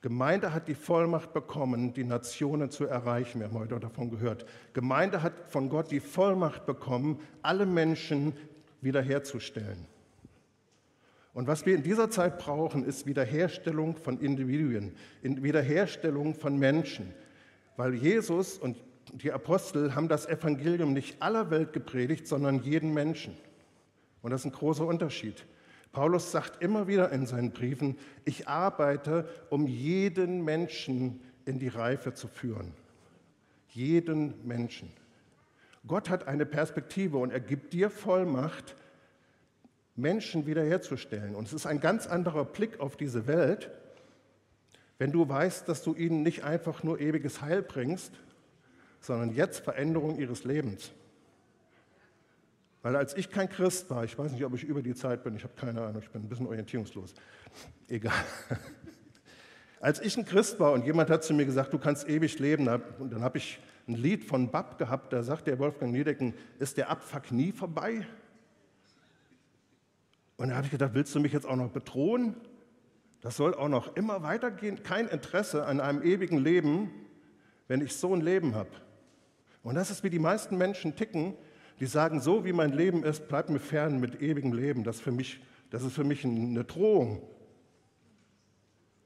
Gemeinde 0.02 0.54
hat 0.54 0.69
die 0.69 0.76
Vollmacht 0.76 1.34
bekommen, 1.34 1.93
die 1.93 2.06
Nationen 2.06 2.69
zu 2.69 2.86
erreichen. 2.86 3.41
Wir 3.41 3.48
haben 3.48 3.60
heute 3.60 3.80
davon 3.80 4.10
gehört. 4.10 4.45
Gemeinde 4.72 5.22
hat 5.22 5.34
von 5.50 5.67
Gott 5.67 5.91
die 5.91 6.00
Vollmacht 6.00 6.65
bekommen, 6.65 7.19
alle 7.41 7.65
Menschen 7.65 8.34
wiederherzustellen. 8.80 9.86
Und 11.34 11.48
was 11.48 11.65
wir 11.65 11.76
in 11.76 11.84
dieser 11.84 12.10
Zeit 12.10 12.39
brauchen, 12.39 12.86
ist 12.86 13.06
Wiederherstellung 13.06 13.98
von 13.98 14.19
Individuen, 14.19 14.95
Wiederherstellung 15.22 16.34
von 16.34 16.58
Menschen. 16.58 17.13
Weil 17.76 17.93
Jesus 17.93 18.58
und 18.58 18.78
die 19.13 19.32
Apostel 19.32 19.95
haben 19.95 20.08
das 20.08 20.26
Evangelium 20.26 20.93
nicht 20.93 21.22
aller 21.22 21.50
Welt 21.50 21.74
gepredigt, 21.74 22.28
sondern 22.28 22.62
jeden 22.63 22.93
Menschen. 22.93 23.36
Und 24.22 24.32
das 24.32 24.41
ist 24.41 24.45
ein 24.45 24.52
großer 24.52 24.86
Unterschied. 24.86 25.45
Paulus 25.91 26.32
sagt 26.32 26.62
immer 26.62 26.88
wieder 26.88 27.12
in 27.12 27.26
seinen 27.26 27.52
Briefen, 27.52 27.98
ich 28.26 28.48
arbeite, 28.48 29.28
um 29.50 29.67
jeden 29.67 30.43
Menschen 30.43 31.22
in 31.45 31.60
die 31.60 31.67
Reife 31.67 32.13
zu 32.13 32.28
führen. 32.28 32.74
Jeden 33.69 34.45
Menschen. 34.48 34.91
Gott 35.88 36.10
hat 36.10 36.28
eine 36.28 36.45
Perspektive 36.45 37.17
und 37.17 37.32
er 37.32 37.39
gibt 37.39 37.74
dir 37.74 37.89
Vollmacht, 37.89 38.76
Menschen 39.95 40.45
wiederherzustellen. 40.45 41.36
Und 41.36 41.48
es 41.48 41.54
ist 41.54 41.65
ein 41.65 41.80
ganz 41.80 42.08
anderer 42.08 42.45
Blick 42.45 42.80
auf 42.80 42.95
diese 42.95 43.28
Welt, 43.28 43.72
wenn 44.98 45.12
du 45.12 45.28
weißt, 45.28 45.67
dass 45.67 45.82
du 45.82 45.95
ihnen 45.95 46.24
nicht 46.24 46.43
einfach 46.43 46.84
nur 46.84 47.00
ewiges 47.00 47.41
Heil 47.41 47.62
bringst, 47.62 48.13
sondern 49.01 49.33
jetzt 49.33 49.59
Veränderung 49.59 50.17
ihres 50.17 50.43
Lebens. 50.43 50.91
Weil 52.81 52.95
als 52.95 53.15
ich 53.15 53.29
kein 53.29 53.49
Christ 53.49 53.89
war, 53.89 54.05
ich 54.05 54.17
weiß 54.17 54.31
nicht, 54.31 54.45
ob 54.45 54.53
ich 54.53 54.63
über 54.63 54.81
die 54.81 54.95
Zeit 54.95 55.23
bin, 55.23 55.35
ich 55.35 55.43
habe 55.43 55.53
keine 55.55 55.81
Ahnung, 55.81 56.01
ich 56.01 56.09
bin 56.09 56.23
ein 56.23 56.29
bisschen 56.29 56.47
orientierungslos. 56.47 57.13
Egal. 57.88 58.13
Als 59.81 60.01
ich 60.01 60.17
ein 60.17 60.25
Christ 60.25 60.59
war 60.59 60.73
und 60.73 60.85
jemand 60.85 61.09
hat 61.09 61.23
zu 61.23 61.33
mir 61.33 61.45
gesagt, 61.45 61.71
du 61.71 61.77
kannst 61.77 62.09
ewig 62.09 62.38
leben, 62.39 62.67
und 62.99 63.13
dann 63.13 63.21
habe 63.21 63.38
ich 63.38 63.59
ein 63.88 63.95
Lied 63.95 64.25
von 64.25 64.51
Bab 64.51 64.77
gehabt, 64.77 65.13
da 65.13 65.23
sagt 65.23 65.47
der 65.47 65.57
Wolfgang 65.57 65.93
Niedecken, 65.93 66.33
ist 66.59 66.77
der 66.77 66.89
Abfuck 66.89 67.31
nie 67.31 67.53
vorbei? 67.53 68.05
Und 70.35 70.49
da 70.49 70.55
habe 70.55 70.65
ich 70.65 70.71
gedacht, 70.71 70.93
willst 70.93 71.15
du 71.15 71.19
mich 71.21 71.31
jetzt 71.31 71.45
auch 71.45 71.55
noch 71.55 71.69
bedrohen? 71.69 72.35
Das 73.21 73.35
soll 73.35 73.53
auch 73.53 73.67
noch 73.67 73.95
immer 73.95 74.21
weitergehen. 74.23 74.83
Kein 74.83 75.07
Interesse 75.07 75.65
an 75.65 75.79
einem 75.81 76.01
ewigen 76.01 76.38
Leben, 76.38 76.91
wenn 77.67 77.81
ich 77.81 77.95
so 77.95 78.13
ein 78.13 78.21
Leben 78.21 78.55
habe. 78.55 78.69
Und 79.63 79.76
das 79.76 79.91
ist, 79.91 80.04
wie 80.04 80.10
die 80.10 80.19
meisten 80.19 80.58
Menschen 80.58 80.95
ticken, 80.95 81.34
die 81.80 81.86
sagen, 81.86 82.19
so 82.19 82.45
wie 82.45 82.54
mein 82.54 82.72
Leben 82.72 83.04
ist, 83.04 83.28
bleibt 83.28 83.50
mir 83.50 83.60
fern 83.60 84.00
mit 84.00 84.22
ewigem 84.22 84.54
Leben. 84.54 84.84
Das, 84.84 85.00
für 85.00 85.12
mich, 85.12 85.39
das 85.69 85.84
ist 85.84 85.93
für 85.93 86.04
mich 86.04 86.26
eine 86.26 86.63
Drohung. 86.63 87.22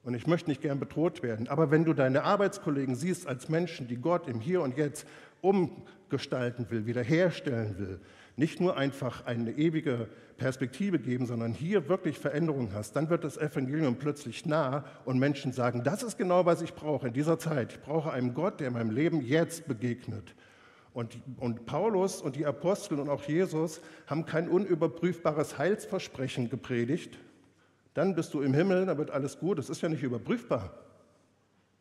Und 0.04 0.16
ich 0.16 0.28
möchte 0.28 0.50
nicht 0.50 0.62
gern 0.62 0.80
bedroht 0.80 1.24
werden. 1.24 1.48
Aber 1.48 1.72
wenn 1.72 1.86
du 1.86 1.94
deine 1.94 2.24
Arbeitskollegen 2.24 2.96
siehst 2.96 3.26
als 3.26 3.48
Menschen, 3.48 3.88
die 3.88 3.96
Gott 3.96 4.28
im 4.28 4.42
Hier 4.42 4.62
und 4.62 4.78
Jetzt 4.78 5.08
umgestalten 5.42 6.70
will, 6.70 6.86
wiederherstellen 6.86 7.78
will, 7.78 8.00
nicht 8.36 8.60
nur 8.60 8.76
einfach 8.76 9.26
eine 9.26 9.52
ewige 9.52 10.10
Perspektive 10.38 11.00
geben, 11.00 11.26
sondern 11.26 11.54
hier 11.54 11.88
wirklich 11.88 12.18
Veränderung 12.18 12.74
hast, 12.74 12.96
dann 12.96 13.10
wird 13.10 13.24
das 13.24 13.38
Evangelium 13.38 13.96
plötzlich 13.96 14.46
nah 14.46 14.84
und 15.06 15.20
Menschen 15.20 15.52
sagen, 15.54 15.84
das 15.84 16.04
ist 16.04 16.18
genau, 16.18 16.46
was 16.46 16.62
ich 16.62 16.74
brauche 16.74 17.08
in 17.08 17.13
dieser 17.13 17.38
Zeit. 17.38 17.74
Ich 17.74 17.82
brauche 17.82 18.12
einen 18.12 18.34
Gott, 18.34 18.60
der 18.60 18.72
meinem 18.72 18.89
Leben 18.89 19.22
jetzt 19.22 19.68
begegnet. 19.68 20.36
Und, 20.93 21.17
und 21.38 21.65
Paulus 21.65 22.21
und 22.21 22.36
die 22.36 22.45
Apostel 22.45 22.99
und 22.99 23.10
auch 23.10 23.23
Jesus 23.23 23.82
haben 24.06 24.25
kein 24.25 24.47
unüberprüfbares 24.47 25.58
Heilsversprechen 25.58 26.49
gepredigt. 26.49 27.17
Dann 27.95 28.15
bist 28.15 28.34
du 28.34 28.41
im 28.41 28.53
Himmel, 28.53 28.86
dann 28.86 28.97
wird 28.97 29.10
alles 29.12 29.39
gut. 29.39 29.58
Das 29.58 29.69
ist 29.69 29.82
ja 29.82 29.89
nicht 29.89 30.03
überprüfbar. 30.03 30.71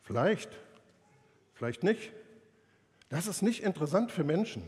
Vielleicht, 0.03 0.51
vielleicht 1.55 1.83
nicht. 1.83 2.12
Das 3.09 3.27
ist 3.27 3.42
nicht 3.42 3.62
interessant 3.62 4.11
für 4.11 4.25
Menschen. 4.25 4.62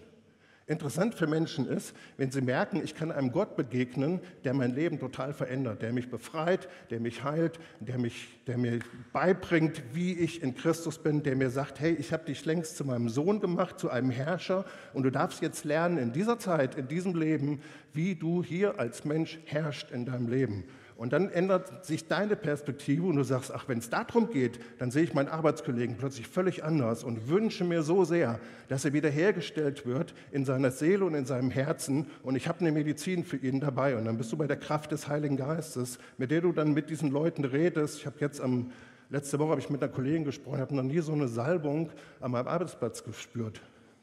Interessant 0.66 1.14
für 1.14 1.26
Menschen 1.26 1.68
ist, 1.68 1.94
wenn 2.16 2.30
sie 2.30 2.40
merken, 2.40 2.80
ich 2.82 2.94
kann 2.94 3.12
einem 3.12 3.32
Gott 3.32 3.54
begegnen, 3.54 4.20
der 4.44 4.54
mein 4.54 4.74
Leben 4.74 4.98
total 4.98 5.34
verändert, 5.34 5.82
der 5.82 5.92
mich 5.92 6.08
befreit, 6.08 6.68
der 6.88 7.00
mich 7.00 7.22
heilt, 7.22 7.58
der, 7.80 7.98
mich, 7.98 8.40
der 8.46 8.56
mir 8.56 8.78
beibringt, 9.12 9.82
wie 9.92 10.14
ich 10.14 10.42
in 10.42 10.54
Christus 10.54 10.96
bin, 10.98 11.22
der 11.22 11.36
mir 11.36 11.50
sagt, 11.50 11.80
hey, 11.80 11.92
ich 11.92 12.14
habe 12.14 12.24
dich 12.24 12.46
längst 12.46 12.78
zu 12.78 12.86
meinem 12.86 13.10
Sohn 13.10 13.40
gemacht, 13.40 13.78
zu 13.78 13.90
einem 13.90 14.10
Herrscher 14.10 14.64
und 14.94 15.02
du 15.02 15.10
darfst 15.10 15.42
jetzt 15.42 15.66
lernen 15.66 15.98
in 15.98 16.12
dieser 16.12 16.38
Zeit, 16.38 16.76
in 16.76 16.88
diesem 16.88 17.14
Leben, 17.14 17.60
wie 17.92 18.14
du 18.14 18.42
hier 18.42 18.78
als 18.80 19.04
Mensch 19.04 19.38
herrscht 19.44 19.90
in 19.90 20.06
deinem 20.06 20.28
Leben. 20.28 20.64
Und 20.96 21.12
dann 21.12 21.28
ändert 21.28 21.84
sich 21.84 22.06
deine 22.06 22.36
Perspektive 22.36 23.04
und 23.04 23.16
du 23.16 23.24
sagst, 23.24 23.52
ach, 23.52 23.68
wenn 23.68 23.78
es 23.78 23.90
darum 23.90 24.30
geht, 24.30 24.60
dann 24.78 24.92
sehe 24.92 25.02
ich 25.02 25.12
meinen 25.12 25.28
Arbeitskollegen 25.28 25.96
plötzlich 25.96 26.28
völlig 26.28 26.62
anders 26.62 27.02
und 27.02 27.28
wünsche 27.28 27.64
mir 27.64 27.82
so 27.82 28.04
sehr, 28.04 28.38
dass 28.68 28.84
er 28.84 28.92
wiederhergestellt 28.92 29.86
wird 29.86 30.14
in 30.30 30.44
seiner 30.44 30.70
Seele 30.70 31.04
und 31.04 31.14
in 31.14 31.26
seinem 31.26 31.50
Herzen. 31.50 32.06
Und 32.22 32.36
ich 32.36 32.46
habe 32.46 32.60
eine 32.60 32.70
Medizin 32.70 33.24
für 33.24 33.36
ihn 33.36 33.58
dabei. 33.58 33.96
Und 33.96 34.04
dann 34.04 34.16
bist 34.16 34.30
du 34.30 34.36
bei 34.36 34.46
der 34.46 34.56
Kraft 34.56 34.92
des 34.92 35.08
Heiligen 35.08 35.36
Geistes, 35.36 35.98
mit 36.16 36.30
der 36.30 36.42
du 36.42 36.52
dann 36.52 36.72
mit 36.74 36.90
diesen 36.90 37.10
Leuten 37.10 37.44
redest. 37.44 37.98
Ich 37.98 38.06
habe 38.06 38.16
jetzt 38.20 38.40
am 38.40 38.70
Letzte 39.10 39.38
Woche 39.38 39.50
habe 39.50 39.60
ich 39.60 39.70
mit 39.70 39.82
einer 39.82 39.92
Kollegin 39.92 40.24
gesprochen, 40.24 40.60
habe 40.60 40.74
noch 40.74 40.82
nie 40.82 40.98
so 41.00 41.12
eine 41.12 41.28
Salbung 41.28 41.90
an 42.20 42.32
meinem 42.32 42.48
Arbeitsplatz 42.48 43.04
gespürt. 43.04 43.60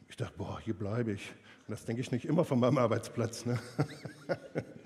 Ich 0.07 0.15
dachte, 0.15 0.33
boah, 0.37 0.59
hier 0.63 0.73
bleibe 0.73 1.11
ich. 1.11 1.33
Und 1.67 1.71
das 1.71 1.85
denke 1.85 2.01
ich 2.01 2.11
nicht 2.11 2.25
immer 2.25 2.45
von 2.45 2.59
meinem 2.59 2.77
Arbeitsplatz. 2.77 3.45
Ne? 3.45 3.59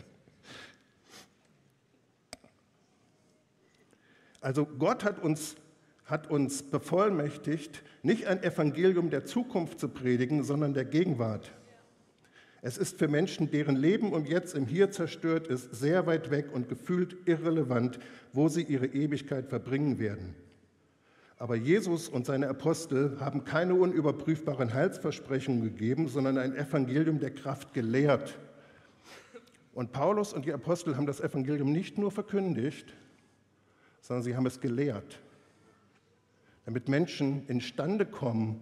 Also 4.45 4.67
Gott 4.67 5.03
hat 5.03 5.23
uns, 5.23 5.55
hat 6.05 6.29
uns 6.29 6.61
bevollmächtigt, 6.61 7.81
nicht 8.03 8.27
ein 8.27 8.43
Evangelium 8.43 9.09
der 9.09 9.25
Zukunft 9.25 9.79
zu 9.79 9.89
predigen, 9.89 10.43
sondern 10.43 10.75
der 10.75 10.85
Gegenwart. 10.85 11.51
Es 12.61 12.77
ist 12.77 12.99
für 12.99 13.07
Menschen, 13.07 13.49
deren 13.49 13.75
Leben 13.75 14.13
um 14.13 14.23
jetzt 14.23 14.53
im 14.53 14.67
Hier 14.67 14.91
zerstört 14.91 15.47
ist, 15.47 15.73
sehr 15.73 16.05
weit 16.05 16.29
weg 16.29 16.53
und 16.53 16.69
gefühlt 16.69 17.17
irrelevant, 17.25 17.97
wo 18.33 18.47
sie 18.47 18.61
ihre 18.61 18.85
Ewigkeit 18.85 19.47
verbringen 19.47 19.97
werden. 19.97 20.35
Aber 21.39 21.55
Jesus 21.55 22.07
und 22.07 22.27
seine 22.27 22.47
Apostel 22.47 23.19
haben 23.19 23.45
keine 23.45 23.73
unüberprüfbaren 23.73 24.75
Heilsversprechungen 24.75 25.63
gegeben, 25.63 26.07
sondern 26.07 26.37
ein 26.37 26.55
Evangelium 26.55 27.17
der 27.17 27.31
Kraft 27.31 27.73
gelehrt. 27.73 28.37
Und 29.73 29.91
Paulus 29.91 30.33
und 30.33 30.45
die 30.45 30.53
Apostel 30.53 30.97
haben 30.97 31.07
das 31.07 31.19
Evangelium 31.19 31.71
nicht 31.71 31.97
nur 31.97 32.11
verkündigt, 32.11 32.93
sondern 34.05 34.21
sie 34.23 34.35
haben 34.35 34.45
es 34.45 34.59
gelehrt, 34.59 35.19
damit 36.65 36.87
Menschen 36.87 37.47
imstande 37.47 38.05
kommen, 38.05 38.61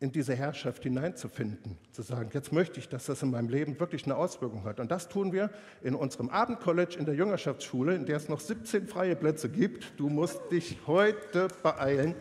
in 0.00 0.12
diese 0.12 0.34
Herrschaft 0.34 0.82
hineinzufinden, 0.82 1.78
zu 1.92 2.02
sagen, 2.02 2.30
jetzt 2.32 2.52
möchte 2.52 2.78
ich, 2.80 2.88
dass 2.88 3.06
das 3.06 3.22
in 3.22 3.30
meinem 3.30 3.48
Leben 3.48 3.78
wirklich 3.80 4.04
eine 4.04 4.16
Auswirkung 4.16 4.64
hat. 4.64 4.80
Und 4.80 4.90
das 4.90 5.08
tun 5.08 5.32
wir 5.32 5.50
in 5.82 5.94
unserem 5.94 6.30
Abendcollege 6.30 6.98
in 6.98 7.04
der 7.04 7.14
Jüngerschaftsschule, 7.14 7.94
in 7.94 8.04
der 8.04 8.16
es 8.16 8.28
noch 8.28 8.40
17 8.40 8.86
freie 8.86 9.14
Plätze 9.14 9.48
gibt. 9.48 9.98
Du 9.98 10.08
musst 10.08 10.40
dich 10.50 10.78
heute 10.86 11.48
beeilen. 11.62 12.14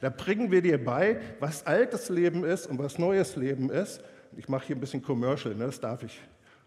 Da 0.00 0.10
bringen 0.10 0.50
wir 0.50 0.62
dir 0.62 0.82
bei, 0.82 1.20
was 1.40 1.66
altes 1.66 2.08
Leben 2.10 2.44
ist 2.44 2.66
und 2.66 2.78
was 2.78 2.98
neues 2.98 3.36
Leben 3.36 3.70
ist. 3.70 4.02
Ich 4.36 4.48
mache 4.48 4.66
hier 4.66 4.76
ein 4.76 4.80
bisschen 4.80 5.02
Commercial, 5.02 5.54
ne? 5.54 5.66
das 5.66 5.80
darf 5.80 6.02
ich 6.02 6.20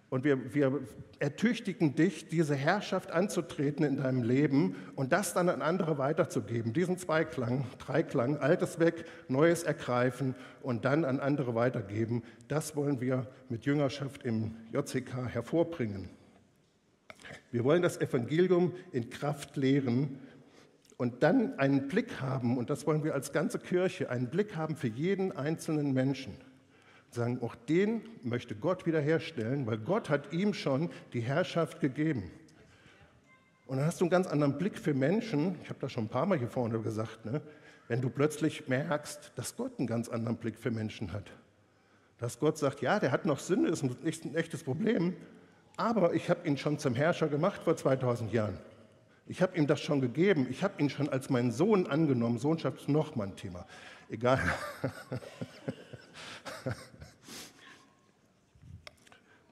und 0.10 0.24
wir, 0.24 0.54
wir 0.54 0.80
ertüchtigen 1.20 1.96
dich, 1.96 2.28
diese 2.28 2.56
Herrschaft 2.56 3.12
anzutreten 3.12 3.86
in 3.86 3.98
deinem 3.98 4.24
Leben 4.24 4.76
und 4.96 5.12
das 5.14 5.34
dann 5.34 5.50
an 5.50 5.62
andere 5.62 5.98
weiterzugeben. 5.98 6.74
Diesen 6.74 6.98
Zweiklang, 6.98 7.68
Dreiklang, 7.78 8.38
Altes 8.38 8.80
weg, 8.80 9.06
Neues 9.28 9.64
ergreifen 9.64 10.36
und 10.62 10.86
dann 10.86 11.06
an 11.06 11.20
andere 11.20 11.54
weitergeben. 11.54 12.24
Das 12.48 12.76
wollen 12.76 13.02
wir 13.02 13.28
mit 13.50 13.66
Jüngerschaft 13.66 14.24
im 14.26 14.56
JCK 14.74 15.28
hervorbringen. 15.28 16.10
Wir 17.52 17.64
wollen 17.64 17.84
das 17.84 18.02
Evangelium 18.02 18.74
in 18.92 19.10
Kraft 19.12 19.58
lehren 19.58 20.20
und 20.98 21.22
dann 21.22 21.60
einen 21.60 21.88
Blick 21.88 22.20
haben, 22.20 22.58
und 22.58 22.70
das 22.72 22.88
wollen 22.88 23.04
wir 23.04 23.14
als 23.14 23.32
ganze 23.32 23.60
Kirche, 23.60 24.10
einen 24.10 24.30
Blick 24.30 24.56
haben 24.56 24.76
für 24.76 24.88
jeden 24.88 25.32
einzelnen 25.32 25.94
Menschen 25.94 26.34
sagen, 27.12 27.40
auch 27.42 27.56
den 27.56 28.02
möchte 28.24 28.56
Gott 28.56 28.86
wiederherstellen, 28.86 29.66
weil 29.66 29.78
Gott 29.78 30.10
hat 30.10 30.34
ihm 30.34 30.54
schon 30.54 30.90
die 31.14 31.22
Herrschaft 31.22 31.80
gegeben. 31.80 32.32
Und 33.66 33.78
dann 33.78 33.86
hast 33.86 34.02
du 34.02 34.06
einen 34.06 34.10
ganz 34.10 34.28
anderen 34.28 34.58
Blick 34.58 34.80
für 34.80 34.94
Menschen. 34.94 35.56
Ich 35.64 35.70
habe 35.70 35.80
das 35.80 35.92
schon 35.92 36.06
ein 36.06 36.10
paar 36.10 36.26
Mal 36.26 36.38
hier 36.38 36.48
vorne 36.48 36.80
gesagt, 36.80 37.26
ne? 37.26 37.42
wenn 37.88 38.02
du 38.02 38.10
plötzlich 38.10 38.68
merkst, 38.68 39.32
dass 39.36 39.56
Gott 39.56 39.78
einen 39.78 39.88
ganz 39.88 40.10
anderen 40.10 40.38
Blick 40.38 40.58
für 40.58 40.72
Menschen 40.72 41.14
hat. 41.14 41.32
Dass 42.18 42.40
Gott 42.40 42.58
sagt, 42.58 42.82
ja, 42.82 43.00
der 43.00 43.12
hat 43.12 43.26
noch 43.26 43.40
Sünde, 43.40 43.70
ist 43.70 44.26
ein 44.26 44.36
echtes 44.36 44.64
Problem, 44.64 45.16
aber 45.78 46.14
ich 46.14 46.30
habe 46.30 46.48
ihn 46.48 46.58
schon 46.58 46.78
zum 46.78 46.96
Herrscher 46.96 47.28
gemacht 47.28 47.62
vor 47.64 47.76
2000 47.76 48.34
Jahren. 48.34 48.58
Ich 49.28 49.44
habe 49.44 49.56
ihm 49.56 49.68
das 49.68 49.80
schon 49.80 50.02
gegeben. 50.02 50.48
Ich 50.50 50.64
habe 50.64 50.82
ihn 50.82 50.90
schon 50.90 51.08
als 51.08 51.30
meinen 51.30 51.52
Sohn 51.52 51.86
angenommen. 51.86 52.40
Sohnschaft 52.40 52.82
ist 52.82 52.90
noch 52.90 53.16
mal 53.16 53.28
ein 53.28 53.36
Thema. 53.36 53.66
Egal. 54.10 54.42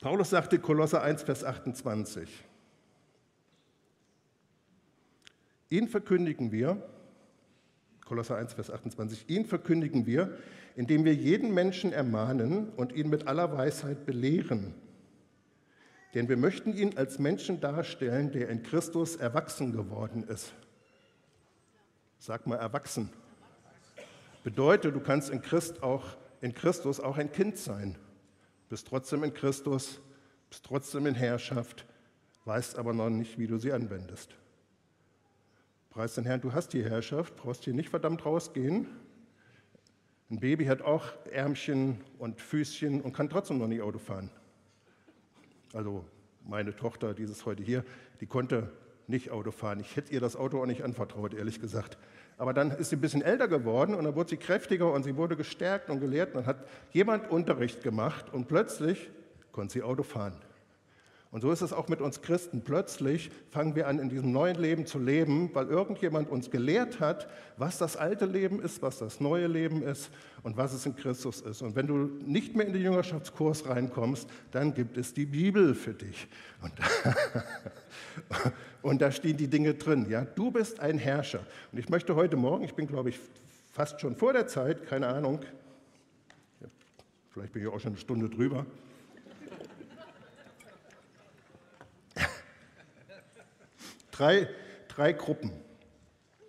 Paulus 0.07 0.29
sagte 0.29 0.57
Kolosser 0.57 1.03
1, 1.03 1.23
Vers 1.23 1.43
28. 1.43 2.29
Ihn 5.67 5.89
verkündigen 5.89 6.53
wir, 6.53 6.81
Kolosser 8.05 8.37
1, 8.37 8.53
Vers 8.53 8.71
28, 8.71 9.29
ihn 9.29 9.43
verkündigen 9.43 10.05
wir, 10.05 10.37
indem 10.77 11.03
wir 11.03 11.13
jeden 11.13 11.53
Menschen 11.53 11.91
ermahnen 11.91 12.69
und 12.77 12.93
ihn 12.93 13.09
mit 13.09 13.27
aller 13.27 13.51
Weisheit 13.51 14.05
belehren. 14.05 14.73
Denn 16.13 16.29
wir 16.29 16.37
möchten 16.37 16.71
ihn 16.71 16.97
als 16.97 17.19
Menschen 17.19 17.59
darstellen, 17.59 18.31
der 18.31 18.47
in 18.47 18.63
Christus 18.63 19.17
erwachsen 19.17 19.73
geworden 19.73 20.23
ist. 20.23 20.53
Sag 22.17 22.47
mal 22.47 22.55
erwachsen. 22.55 23.09
Bedeutet, 24.45 24.95
du 24.95 25.01
kannst 25.01 25.29
in, 25.29 25.41
Christ 25.41 25.83
auch, 25.83 26.15
in 26.39 26.53
Christus 26.53 27.01
auch 27.01 27.17
ein 27.17 27.29
Kind 27.29 27.57
sein 27.57 27.97
bist 28.69 28.87
trotzdem 28.87 29.23
in 29.23 29.33
Christus, 29.33 29.99
bist 30.49 30.65
trotzdem 30.65 31.05
in 31.05 31.15
Herrschaft, 31.15 31.85
weißt 32.45 32.77
aber 32.77 32.93
noch 32.93 33.09
nicht, 33.09 33.37
wie 33.37 33.47
du 33.47 33.57
sie 33.57 33.71
anwendest. 33.71 34.35
Preis 35.89 36.15
den 36.15 36.25
Herrn, 36.25 36.41
du 36.41 36.53
hast 36.53 36.73
die 36.73 36.83
Herrschaft, 36.83 37.35
brauchst 37.37 37.63
hier 37.63 37.73
nicht 37.73 37.89
verdammt 37.89 38.25
rausgehen. 38.25 38.87
Ein 40.29 40.39
Baby 40.39 40.65
hat 40.65 40.81
auch 40.81 41.05
Ärmchen 41.31 42.01
und 42.19 42.41
Füßchen 42.41 43.01
und 43.01 43.13
kann 43.13 43.29
trotzdem 43.29 43.57
noch 43.57 43.67
nicht 43.67 43.81
Auto 43.81 43.97
fahren. 43.97 44.29
Also 45.73 46.05
meine 46.43 46.75
Tochter, 46.75 47.13
dieses 47.13 47.45
heute 47.45 47.63
hier, 47.63 47.83
die 48.21 48.25
konnte 48.25 48.71
nicht 49.07 49.31
Auto 49.31 49.51
fahren. 49.51 49.79
Ich 49.79 49.95
hätte 49.95 50.13
ihr 50.13 50.19
das 50.19 50.35
Auto 50.35 50.61
auch 50.61 50.65
nicht 50.65 50.83
anvertraut, 50.83 51.33
ehrlich 51.33 51.61
gesagt. 51.61 51.97
Aber 52.37 52.53
dann 52.53 52.71
ist 52.71 52.89
sie 52.89 52.95
ein 52.95 53.01
bisschen 53.01 53.23
älter 53.23 53.47
geworden 53.47 53.95
und 53.95 54.03
dann 54.05 54.15
wurde 54.15 54.29
sie 54.29 54.37
kräftiger 54.37 54.91
und 54.91 55.03
sie 55.03 55.15
wurde 55.15 55.35
gestärkt 55.35 55.89
und 55.89 55.99
gelehrt. 55.99 56.29
Und 56.29 56.41
dann 56.41 56.45
hat 56.45 56.67
jemand 56.91 57.29
Unterricht 57.31 57.81
gemacht 57.83 58.31
und 58.31 58.47
plötzlich 58.47 59.09
konnte 59.51 59.73
sie 59.73 59.83
Auto 59.83 60.03
fahren. 60.03 60.35
Und 61.29 61.41
so 61.41 61.51
ist 61.51 61.61
es 61.61 61.73
auch 61.73 61.89
mit 61.89 61.99
uns 61.99 62.21
Christen. 62.21 62.61
Plötzlich 62.61 63.29
fangen 63.51 63.75
wir 63.75 63.87
an, 63.87 63.99
in 63.99 64.07
diesem 64.07 64.31
neuen 64.31 64.55
Leben 64.55 64.85
zu 64.85 64.97
leben, 64.97 65.49
weil 65.53 65.67
irgendjemand 65.67 66.29
uns 66.29 66.49
gelehrt 66.49 67.01
hat, 67.01 67.27
was 67.57 67.77
das 67.77 67.97
alte 67.97 68.25
Leben 68.25 68.61
ist, 68.61 68.81
was 68.81 68.99
das 68.99 69.19
neue 69.19 69.47
Leben 69.47 69.83
ist 69.83 70.09
und 70.43 70.55
was 70.55 70.71
es 70.73 70.85
in 70.85 70.95
Christus 70.95 71.41
ist. 71.41 71.61
Und 71.61 71.75
wenn 71.75 71.85
du 71.85 72.09
nicht 72.25 72.55
mehr 72.55 72.65
in 72.65 72.71
den 72.71 72.81
Jüngerschaftskurs 72.81 73.67
reinkommst, 73.67 74.29
dann 74.51 74.73
gibt 74.73 74.97
es 74.97 75.13
die 75.13 75.25
Bibel 75.25 75.75
für 75.75 75.93
dich. 75.93 76.27
Und, 76.61 76.71
und 78.81 79.01
da 79.01 79.11
stehen 79.11 79.35
die 79.35 79.47
Dinge 79.47 79.73
drin. 79.73 80.07
Ja, 80.09 80.23
du 80.23 80.49
bist 80.49 80.79
ein 80.79 80.97
Herrscher. 80.97 81.45
Und 81.73 81.79
ich 81.79 81.89
möchte 81.89 82.15
heute 82.15 82.37
Morgen, 82.37 82.63
ich 82.63 82.73
bin 82.73 82.87
glaube 82.87 83.09
ich 83.09 83.19
fast 83.73 83.99
schon 83.99 84.15
vor 84.15 84.31
der 84.31 84.47
Zeit, 84.47 84.87
keine 84.87 85.07
Ahnung, 85.07 85.41
vielleicht 87.31 87.51
bin 87.51 87.63
ich 87.63 87.67
auch 87.67 87.79
schon 87.79 87.91
eine 87.91 87.99
Stunde 87.99 88.29
drüber. 88.29 88.65
Drei, 94.17 94.49
drei 94.87 95.13
Gruppen. 95.13 95.51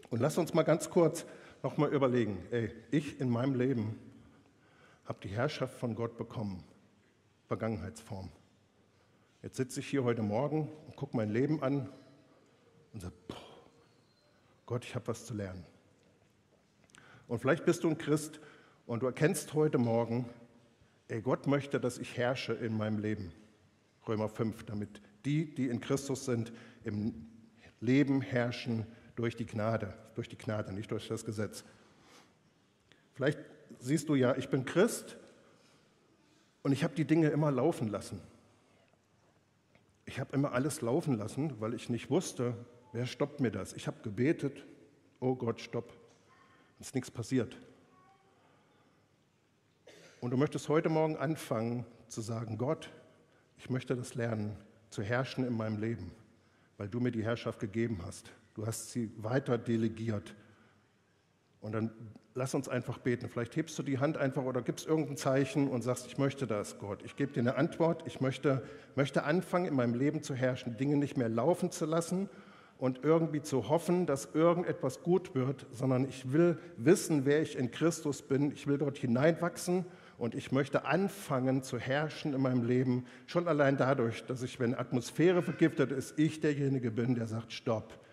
Und 0.08 0.20
lass 0.20 0.38
uns 0.38 0.54
mal 0.54 0.62
ganz 0.62 0.88
kurz 0.88 1.26
nochmal 1.62 1.92
überlegen. 1.92 2.42
Ey, 2.50 2.72
ich 2.90 3.20
in 3.20 3.28
meinem 3.28 3.54
Leben 3.54 3.98
habe 5.04 5.18
die 5.22 5.28
Herrschaft 5.28 5.78
von 5.78 5.94
Gott 5.94 6.16
bekommen. 6.16 6.64
Vergangenheitsform. 7.46 8.30
Jetzt 9.42 9.58
sitze 9.58 9.80
ich 9.80 9.86
hier 9.86 10.02
heute 10.02 10.22
Morgen 10.22 10.72
und 10.86 10.96
gucke 10.96 11.14
mein 11.14 11.28
Leben 11.28 11.62
an 11.62 11.90
und 12.94 13.00
sage, 13.00 13.14
boah, 13.28 13.36
Gott, 14.64 14.86
ich 14.86 14.94
habe 14.94 15.06
was 15.08 15.26
zu 15.26 15.34
lernen. 15.34 15.66
Und 17.26 17.40
vielleicht 17.40 17.66
bist 17.66 17.84
du 17.84 17.90
ein 17.90 17.98
Christ 17.98 18.40
und 18.86 19.02
du 19.02 19.06
erkennst 19.06 19.52
heute 19.52 19.76
Morgen, 19.76 20.24
ey, 21.08 21.20
Gott 21.20 21.46
möchte, 21.46 21.78
dass 21.78 21.98
ich 21.98 22.16
herrsche 22.16 22.54
in 22.54 22.78
meinem 22.78 22.98
Leben. 22.98 23.30
Römer 24.06 24.30
5, 24.30 24.64
damit 24.64 25.02
die, 25.26 25.54
die 25.54 25.68
in 25.68 25.82
Christus 25.82 26.24
sind, 26.24 26.50
im 26.82 27.26
Leben 27.80 28.20
herrschen 28.20 28.86
durch 29.16 29.36
die 29.36 29.46
Gnade, 29.46 29.94
durch 30.14 30.28
die 30.28 30.38
Gnade, 30.38 30.72
nicht 30.72 30.90
durch 30.90 31.08
das 31.08 31.24
Gesetz. 31.24 31.64
Vielleicht 33.14 33.38
siehst 33.78 34.08
du 34.08 34.14
ja, 34.14 34.36
ich 34.36 34.48
bin 34.48 34.64
Christ 34.64 35.16
Und 36.62 36.72
ich 36.72 36.84
habe 36.84 36.94
die 36.94 37.04
Dinge 37.04 37.28
immer 37.28 37.50
laufen 37.50 37.88
lassen. 37.88 38.20
Ich 40.04 40.20
habe 40.20 40.34
immer 40.34 40.52
alles 40.52 40.80
laufen 40.80 41.16
lassen, 41.16 41.60
weil 41.60 41.74
ich 41.74 41.88
nicht 41.88 42.10
wusste, 42.10 42.54
wer 42.92 43.06
stoppt 43.06 43.40
mir 43.40 43.50
das. 43.50 43.72
Ich 43.72 43.86
habe 43.86 44.02
gebetet, 44.02 44.64
oh 45.20 45.34
Gott, 45.34 45.60
stopp. 45.60 45.92
Es 46.80 46.88
ist 46.88 46.94
nichts 46.94 47.10
passiert. 47.10 47.56
Und 50.20 50.30
du 50.30 50.36
möchtest 50.36 50.68
heute 50.68 50.88
Morgen 50.88 51.16
anfangen 51.16 51.86
zu 52.08 52.20
sagen, 52.20 52.58
Gott, 52.58 52.90
ich 53.56 53.70
möchte 53.70 53.96
das 53.96 54.14
lernen, 54.14 54.56
zu 54.90 55.02
herrschen 55.02 55.44
in 55.44 55.56
meinem 55.56 55.78
Leben, 55.78 56.10
weil 56.78 56.88
du 56.88 57.00
mir 57.00 57.10
die 57.10 57.22
Herrschaft 57.22 57.60
gegeben 57.60 58.00
hast. 58.06 58.32
Du 58.54 58.66
hast 58.66 58.90
sie 58.90 59.10
weiter 59.18 59.58
delegiert. 59.58 60.34
Und 61.60 61.72
dann 61.72 61.90
lass 62.34 62.54
uns 62.54 62.68
einfach 62.68 62.98
beten. 62.98 63.28
Vielleicht 63.28 63.56
hebst 63.56 63.78
du 63.78 63.82
die 63.82 63.98
Hand 63.98 64.16
einfach 64.16 64.44
oder 64.44 64.62
gibst 64.62 64.86
irgendein 64.86 65.16
Zeichen 65.16 65.68
und 65.68 65.82
sagst, 65.82 66.06
ich 66.06 66.18
möchte 66.18 66.46
das, 66.46 66.78
Gott. 66.78 67.02
Ich 67.02 67.16
gebe 67.16 67.32
dir 67.32 67.40
eine 67.40 67.56
Antwort. 67.56 68.04
Ich 68.06 68.20
möchte, 68.20 68.62
möchte 68.94 69.24
anfangen, 69.24 69.66
in 69.66 69.74
meinem 69.74 69.94
Leben 69.94 70.22
zu 70.22 70.34
herrschen, 70.34 70.76
Dinge 70.76 70.96
nicht 70.96 71.16
mehr 71.16 71.28
laufen 71.28 71.72
zu 71.72 71.84
lassen 71.84 72.30
und 72.78 73.02
irgendwie 73.02 73.42
zu 73.42 73.68
hoffen, 73.68 74.06
dass 74.06 74.34
irgendetwas 74.34 75.02
gut 75.02 75.34
wird, 75.34 75.66
sondern 75.72 76.08
ich 76.08 76.32
will 76.32 76.58
wissen, 76.76 77.26
wer 77.26 77.42
ich 77.42 77.58
in 77.58 77.72
Christus 77.72 78.22
bin. 78.22 78.52
Ich 78.52 78.68
will 78.68 78.78
dort 78.78 78.98
hineinwachsen 78.98 79.84
und 80.18 80.34
ich 80.34 80.50
möchte 80.50 80.84
anfangen 80.84 81.62
zu 81.62 81.78
herrschen 81.78 82.34
in 82.34 82.42
meinem 82.42 82.64
Leben, 82.64 83.06
schon 83.26 83.46
allein 83.46 83.76
dadurch, 83.76 84.26
dass 84.26 84.42
ich, 84.42 84.58
wenn 84.58 84.74
Atmosphäre 84.74 85.42
vergiftet 85.42 85.92
ist, 85.92 86.18
ich 86.18 86.40
derjenige 86.40 86.90
bin, 86.90 87.14
der 87.14 87.28
sagt, 87.28 87.52
stopp. 87.52 88.04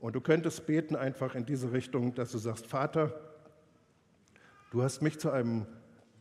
Und 0.00 0.16
du 0.16 0.20
könntest 0.20 0.66
beten 0.66 0.96
einfach 0.96 1.36
in 1.36 1.46
diese 1.46 1.72
Richtung, 1.72 2.14
dass 2.16 2.32
du 2.32 2.38
sagst, 2.38 2.66
Vater, 2.66 3.18
du 4.72 4.82
hast 4.82 5.00
mich 5.00 5.18
zu 5.20 5.30
einem 5.30 5.66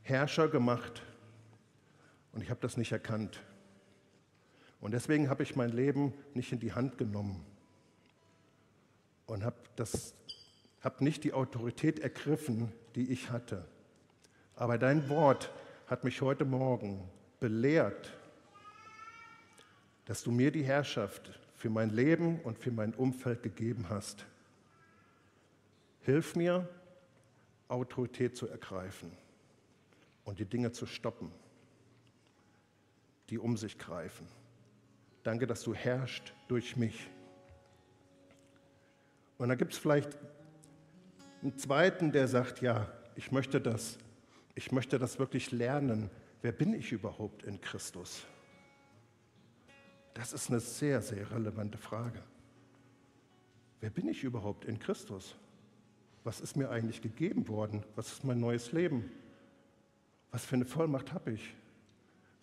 Herrscher 0.03 0.47
gemacht 0.47 1.01
und 2.31 2.43
ich 2.43 2.51
habe 2.51 2.61
das 2.61 2.77
nicht 2.77 2.91
erkannt. 2.91 3.41
Und 4.79 4.93
deswegen 4.93 5.29
habe 5.29 5.41
ich 5.41 5.55
mein 5.55 5.71
Leben 5.71 6.13
nicht 6.35 6.51
in 6.51 6.59
die 6.59 6.73
Hand 6.73 6.99
genommen 6.99 7.43
und 9.25 9.43
habe 9.43 9.57
hab 10.81 11.01
nicht 11.01 11.23
die 11.23 11.33
Autorität 11.33 11.99
ergriffen, 11.99 12.71
die 12.93 13.11
ich 13.11 13.31
hatte. 13.31 13.67
Aber 14.55 14.77
dein 14.77 15.09
Wort 15.09 15.51
hat 15.87 16.03
mich 16.03 16.21
heute 16.21 16.45
Morgen 16.45 17.09
belehrt, 17.39 18.13
dass 20.05 20.23
du 20.23 20.31
mir 20.31 20.51
die 20.51 20.63
Herrschaft 20.63 21.39
für 21.55 21.69
mein 21.69 21.89
Leben 21.89 22.39
und 22.41 22.57
für 22.57 22.71
mein 22.71 22.93
Umfeld 22.93 23.43
gegeben 23.43 23.87
hast. 23.89 24.25
Hilf 26.01 26.35
mir, 26.35 26.67
Autorität 27.67 28.37
zu 28.37 28.47
ergreifen 28.47 29.11
und 30.23 30.39
die 30.39 30.45
Dinge 30.45 30.71
zu 30.71 30.85
stoppen, 30.85 31.31
die 33.29 33.39
um 33.39 33.57
sich 33.57 33.77
greifen. 33.77 34.27
Danke, 35.23 35.47
dass 35.47 35.63
du 35.63 35.73
herrschst 35.73 36.33
durch 36.47 36.77
mich. 36.77 37.09
Und 39.37 39.49
dann 39.49 39.57
gibt 39.57 39.73
es 39.73 39.79
vielleicht 39.79 40.15
einen 41.41 41.57
zweiten, 41.57 42.11
der 42.11 42.27
sagt, 42.27 42.61
ja, 42.61 42.87
ich 43.15 43.31
möchte 43.31 43.59
das 43.59 43.97
ich 44.55 44.71
möchte 44.71 44.97
das 44.97 45.19
wirklich 45.19 45.51
lernen. 45.51 46.09
Wer 46.41 46.53
bin 46.53 46.73
ich 46.73 46.91
überhaupt 46.91 47.43
in 47.43 47.59
Christus? 47.61 48.25
Das 50.13 50.31
ist 50.31 50.49
eine 50.49 50.61
sehr, 50.61 51.01
sehr 51.01 51.29
relevante 51.31 51.77
Frage. 51.77 52.23
Wer 53.81 53.89
bin 53.89 54.07
ich 54.07 54.23
überhaupt 54.23 54.65
in 54.65 54.79
Christus? 54.79 55.35
Was 56.23 56.39
ist 56.39 56.55
mir 56.55 56.69
eigentlich 56.69 57.01
gegeben 57.01 57.47
worden? 57.49 57.83
Was 57.95 58.13
ist 58.13 58.23
mein 58.23 58.39
neues 58.39 58.71
Leben? 58.71 59.11
Was 60.31 60.45
für 60.45 60.55
eine 60.55 60.65
Vollmacht 60.65 61.13
habe 61.13 61.33
ich? 61.33 61.53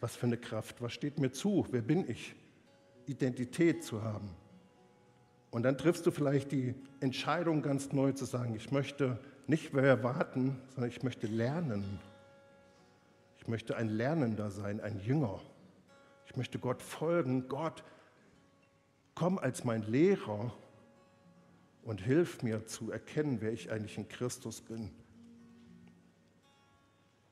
Was 0.01 0.15
für 0.15 0.27
eine 0.27 0.37
Kraft? 0.37 0.83
Was 0.83 0.93
steht 0.93 1.19
mir 1.19 1.33
zu? 1.33 1.67
Wer 1.71 1.83
bin 1.83 2.09
ich? 2.09 2.35
Identität 3.07 3.83
zu 3.83 4.03
haben. 4.03 4.31
Und 5.51 5.65
dann 5.65 5.77
triffst 5.79 6.07
du 6.07 6.11
vielleicht 6.11 6.53
die 6.53 6.75
Entscheidung 7.01 7.63
ganz 7.63 7.93
neu 7.93 8.13
zu 8.13 8.25
sagen, 8.25 8.55
ich 8.55 8.71
möchte 8.71 9.19
nicht 9.47 9.73
mehr 9.73 10.03
warten, 10.03 10.61
sondern 10.71 10.91
ich 10.91 11.03
möchte 11.03 11.27
lernen. 11.27 11.99
Ich 13.39 13.49
möchte 13.49 13.77
ein 13.77 13.89
Lernender 13.89 14.51
sein, 14.51 14.81
ein 14.81 15.01
Jünger. 15.01 15.41
Ich 16.27 16.37
möchte 16.37 16.59
Gott 16.59 16.81
folgen. 16.81 17.49
Gott, 17.49 17.83
komm 19.15 19.39
als 19.39 19.65
mein 19.65 19.83
Lehrer 19.83 20.53
und 21.83 22.01
hilf 22.01 22.43
mir 22.43 22.67
zu 22.67 22.93
erkennen, 22.93 23.39
wer 23.41 23.53
ich 23.53 23.71
eigentlich 23.71 23.99
in 23.99 24.09
Christus 24.09 24.61
bin. 24.61 24.91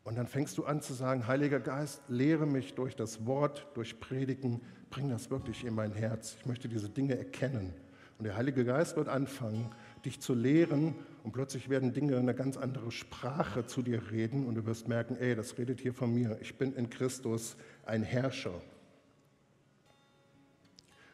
Und 0.02 0.16
dann 0.16 0.26
fängst 0.26 0.58
du 0.58 0.64
an 0.64 0.82
zu 0.82 0.94
sagen, 0.94 1.26
Heiliger 1.26 1.60
Geist, 1.60 2.02
lehre 2.08 2.46
mich 2.46 2.74
durch 2.74 2.96
das 2.96 3.26
Wort, 3.26 3.68
durch 3.74 4.00
Predigen, 4.00 4.60
bring 4.90 5.08
das 5.08 5.30
wirklich 5.30 5.64
in 5.64 5.74
mein 5.74 5.92
Herz. 5.92 6.36
Ich 6.40 6.46
möchte 6.46 6.68
diese 6.68 6.88
Dinge 6.88 7.16
erkennen. 7.16 7.72
Und 8.18 8.24
der 8.24 8.36
Heilige 8.36 8.64
Geist 8.64 8.96
wird 8.96 9.08
anfangen, 9.08 9.70
dich 10.04 10.20
zu 10.20 10.34
lehren 10.34 10.94
und 11.22 11.32
plötzlich 11.32 11.68
werden 11.68 11.92
Dinge 11.92 12.16
eine 12.16 12.34
ganz 12.34 12.56
andere 12.56 12.90
Sprache 12.90 13.66
zu 13.66 13.82
dir 13.82 14.10
reden 14.10 14.46
und 14.46 14.54
du 14.54 14.66
wirst 14.66 14.88
merken, 14.88 15.16
ey, 15.16 15.34
das 15.34 15.58
redet 15.58 15.80
hier 15.80 15.92
von 15.92 16.12
mir. 16.12 16.38
Ich 16.40 16.56
bin 16.56 16.74
in 16.74 16.88
Christus 16.88 17.56
ein 17.84 18.02
Herrscher. 18.02 18.60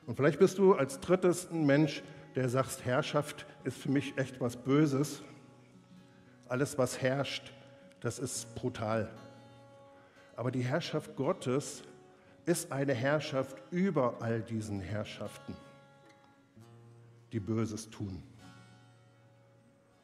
Und 0.07 0.15
vielleicht 0.17 0.39
bist 0.39 0.59
du 0.59 0.75
als 0.75 1.01
drittes 1.01 1.51
ein 1.51 1.67
Mensch, 1.67 2.03
der 2.37 2.49
sagt, 2.49 2.85
Herrschaft 2.85 3.47
ist 3.65 3.79
für 3.79 3.91
mich 3.91 4.17
echt 4.17 4.41
was 4.41 4.57
Böses. 4.57 5.23
Alles, 6.49 6.79
was 6.79 7.03
herrscht, 7.03 7.53
das 8.01 8.21
ist 8.21 8.55
brutal. 8.55 9.11
Aber 10.37 10.53
die 10.53 10.63
Herrschaft 10.63 11.17
Gottes 11.17 11.83
ist 12.45 12.71
eine 12.71 12.95
Herrschaft 12.95 13.61
über 13.73 14.19
all 14.21 14.43
diesen 14.43 14.81
Herrschaften, 14.81 15.57
die 17.33 17.41
Böses 17.41 17.91
tun. 17.91 18.23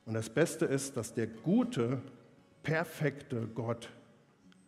Und 0.05 0.15
das 0.15 0.31
Beste 0.31 0.65
ist, 0.65 0.97
dass 0.97 1.15
der 1.15 1.27
gute, 1.27 2.01
perfekte 2.63 3.47
Gott 3.55 3.89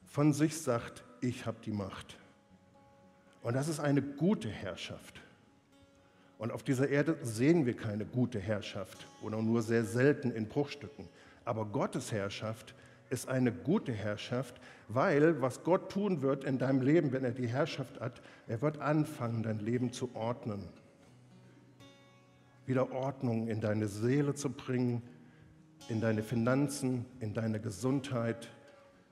von 0.07 0.33
sich 0.33 0.61
sagt, 0.61 1.05
ich 1.21 1.47
habe 1.47 1.59
die 1.65 1.73
Macht. 1.73 2.17
Und 3.43 3.55
das 3.55 3.69
ist 3.69 3.81
eine 3.81 4.01
gute 4.01 4.49
Herrschaft. 4.49 5.21
Und 6.39 6.53
auf 6.53 6.63
dieser 6.63 6.89
Erde 6.89 7.17
sehen 7.23 7.67
wir 7.67 7.75
keine 7.75 8.05
gute 8.05 8.39
Herrschaft 8.39 9.07
oder 9.23 9.41
nur 9.41 9.63
sehr 9.63 9.85
selten 9.85 10.31
in 10.31 10.49
Bruchstücken. 10.49 11.09
Aber 11.45 11.67
Gottes 11.67 12.13
Herrschaft 12.13 12.75
ist 13.11 13.29
eine 13.29 13.53
gute 13.53 13.93
Herrschaft, 13.93 14.61
weil 14.89 15.41
was 15.41 15.63
Gott 15.63 15.91
tun 15.91 16.23
wird 16.23 16.45
in 16.45 16.59
deinem 16.59 16.81
Leben, 16.81 17.13
wenn 17.13 17.25
er 17.25 17.33
die 17.33 17.47
Herrschaft 17.47 18.01
hat, 18.01 18.21
er 18.47 18.61
wird 18.63 18.79
anfangen, 18.79 19.43
dein 19.43 19.59
Leben 19.59 19.93
zu 19.93 20.11
ordnen. 20.15 20.69
Wieder 22.67 22.93
Ordnung 22.93 23.49
in 23.49 23.61
deine 23.61 23.89
Seele 23.89 24.35
zu 24.35 24.51
bringen, 24.51 25.03
in 25.89 26.01
deine 26.01 26.23
Finanzen, 26.23 27.05
in 27.21 27.35
deine 27.35 27.61
Gesundheit, 27.61 28.49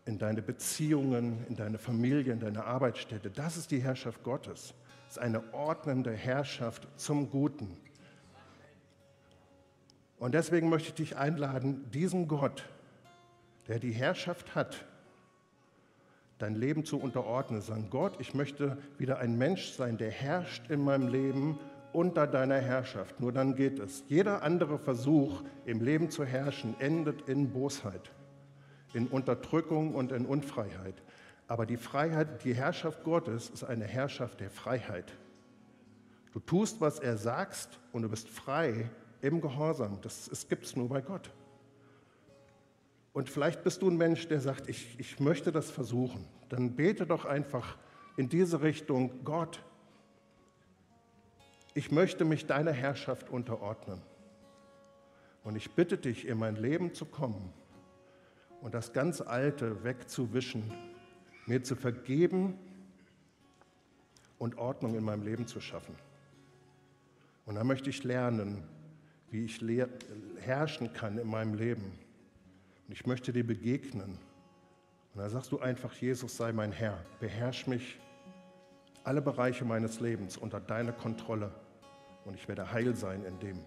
in 0.04 0.18
deine 0.18 0.42
Beziehungen, 0.42 1.44
in 1.48 1.56
deine 1.56 1.78
Familie, 1.78 2.32
in 2.32 2.40
deine 2.40 2.64
Arbeitsstätte. 2.64 3.30
Das 3.30 3.56
ist 3.56 3.70
die 3.70 3.80
Herrschaft 3.80 4.22
Gottes. 4.22 4.74
Es 5.08 5.16
ist 5.16 5.22
eine 5.22 5.52
ordnende 5.52 6.12
Herrschaft 6.12 6.88
zum 6.96 7.30
Guten. 7.30 7.76
Und 10.18 10.34
deswegen 10.34 10.68
möchte 10.68 10.88
ich 10.88 10.94
dich 10.94 11.16
einladen, 11.16 11.90
diesem 11.90 12.28
Gott, 12.28 12.64
der 13.68 13.78
die 13.78 13.92
Herrschaft 13.92 14.54
hat, 14.54 14.84
dein 16.38 16.54
Leben 16.54 16.84
zu 16.84 16.98
unterordnen. 16.98 17.60
Sagen, 17.60 17.88
Gott, 17.90 18.20
ich 18.20 18.34
möchte 18.34 18.78
wieder 18.98 19.18
ein 19.18 19.36
Mensch 19.36 19.72
sein, 19.72 19.98
der 19.98 20.10
herrscht 20.10 20.70
in 20.70 20.82
meinem 20.82 21.08
Leben 21.08 21.58
unter 21.92 22.26
deiner 22.26 22.58
Herrschaft. 22.58 23.20
Nur 23.20 23.32
dann 23.32 23.54
geht 23.54 23.78
es. 23.78 24.04
Jeder 24.08 24.42
andere 24.42 24.78
Versuch, 24.78 25.42
im 25.64 25.80
Leben 25.80 26.10
zu 26.10 26.24
herrschen, 26.24 26.74
endet 26.78 27.28
in 27.28 27.52
Bosheit, 27.52 28.10
in 28.92 29.06
Unterdrückung 29.06 29.94
und 29.94 30.12
in 30.12 30.26
Unfreiheit. 30.26 31.02
Aber 31.48 31.66
die 31.66 31.76
Freiheit, 31.76 32.44
die 32.44 32.54
Herrschaft 32.54 33.04
Gottes 33.04 33.50
ist 33.50 33.64
eine 33.64 33.84
Herrschaft 33.84 34.40
der 34.40 34.50
Freiheit. 34.50 35.12
Du 36.32 36.40
tust, 36.40 36.80
was 36.80 36.98
er 36.98 37.18
sagt 37.18 37.78
und 37.92 38.02
du 38.02 38.08
bist 38.08 38.28
frei 38.28 38.88
im 39.20 39.40
Gehorsam. 39.40 39.98
Das, 40.00 40.28
das 40.28 40.48
gibt 40.48 40.64
es 40.64 40.76
nur 40.76 40.88
bei 40.88 41.00
Gott. 41.00 41.30
Und 43.12 43.28
vielleicht 43.28 43.62
bist 43.62 43.82
du 43.82 43.90
ein 43.90 43.96
Mensch, 43.96 44.26
der 44.28 44.40
sagt, 44.40 44.68
ich, 44.68 44.98
ich 44.98 45.20
möchte 45.20 45.52
das 45.52 45.70
versuchen. 45.70 46.26
Dann 46.48 46.74
bete 46.74 47.06
doch 47.06 47.26
einfach 47.26 47.76
in 48.16 48.28
diese 48.28 48.62
Richtung, 48.62 49.24
Gott, 49.24 49.62
ich 51.74 51.90
möchte 51.90 52.24
mich 52.24 52.46
deiner 52.46 52.72
Herrschaft 52.72 53.30
unterordnen. 53.30 54.00
Und 55.44 55.56
ich 55.56 55.72
bitte 55.72 55.96
dich, 55.98 56.26
in 56.26 56.38
mein 56.38 56.56
Leben 56.56 56.94
zu 56.94 57.04
kommen 57.04 57.52
und 58.60 58.74
das 58.74 58.92
ganz 58.92 59.20
Alte 59.20 59.82
wegzuwischen, 59.82 60.62
mir 61.46 61.62
zu 61.64 61.74
vergeben 61.74 62.58
und 64.38 64.56
Ordnung 64.56 64.94
in 64.94 65.02
meinem 65.02 65.22
Leben 65.22 65.46
zu 65.46 65.60
schaffen. 65.60 65.96
Und 67.44 67.56
dann 67.56 67.66
möchte 67.66 67.90
ich 67.90 68.04
lernen, 68.04 68.62
wie 69.30 69.44
ich 69.44 69.60
herrschen 70.40 70.92
kann 70.92 71.18
in 71.18 71.26
meinem 71.26 71.54
Leben. 71.54 71.84
Und 72.86 72.92
ich 72.92 73.06
möchte 73.06 73.32
dir 73.32 73.46
begegnen 73.46 74.18
Und 75.14 75.20
dann 75.20 75.30
sagst 75.30 75.50
du 75.52 75.58
einfach, 75.58 75.92
Jesus 75.94 76.36
sei 76.36 76.52
mein 76.52 76.72
Herr, 76.72 77.04
beherrsch 77.18 77.66
mich, 77.66 77.98
alle 79.04 79.22
Bereiche 79.22 79.64
meines 79.64 80.00
Lebens 80.00 80.36
unter 80.36 80.60
deine 80.60 80.92
Kontrolle 80.92 81.50
und 82.24 82.34
ich 82.34 82.48
werde 82.48 82.72
heil 82.72 82.94
sein 82.94 83.24
in 83.24 83.38
dem. 83.40 83.58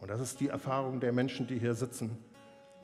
Und 0.00 0.10
das 0.10 0.20
ist 0.20 0.40
die 0.40 0.48
Erfahrung 0.48 1.00
der 1.00 1.12
Menschen, 1.12 1.46
die 1.46 1.58
hier 1.58 1.74
sitzen. 1.74 2.16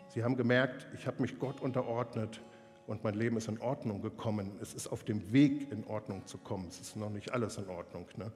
Sie 0.09 0.23
haben 0.23 0.37
gemerkt, 0.37 0.87
ich 0.95 1.07
habe 1.07 1.21
mich 1.23 1.39
Gott 1.39 1.61
unterordnet 1.61 2.41
und 2.87 3.05
mein 3.05 3.15
Leben 3.15 3.37
ist 3.37 3.49
in 3.49 3.59
Ordnung 3.59 4.03
gekommen. 4.03 4.53
Es 4.61 4.75
ist 4.75 4.89
auf 4.89 5.05
dem 5.05 5.33
Weg, 5.33 5.71
in 5.73 5.85
Ordnung 5.87 6.27
zu 6.27 6.39
kommen. 6.39 6.69
Es 6.69 6.81
ist 6.81 6.97
noch 6.97 7.11
nicht 7.11 7.33
alles 7.33 7.59
in 7.59 7.69
Ordnung. 7.69 8.07
Ne? 8.17 8.31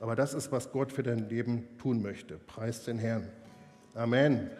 Aber 0.00 0.16
das 0.16 0.34
ist, 0.34 0.50
was 0.52 0.72
Gott 0.72 0.92
für 0.92 1.02
dein 1.02 1.28
Leben 1.28 1.68
tun 1.78 2.02
möchte. 2.02 2.36
Preis 2.38 2.84
den 2.84 2.98
Herrn. 2.98 3.28
Amen. 3.94 4.50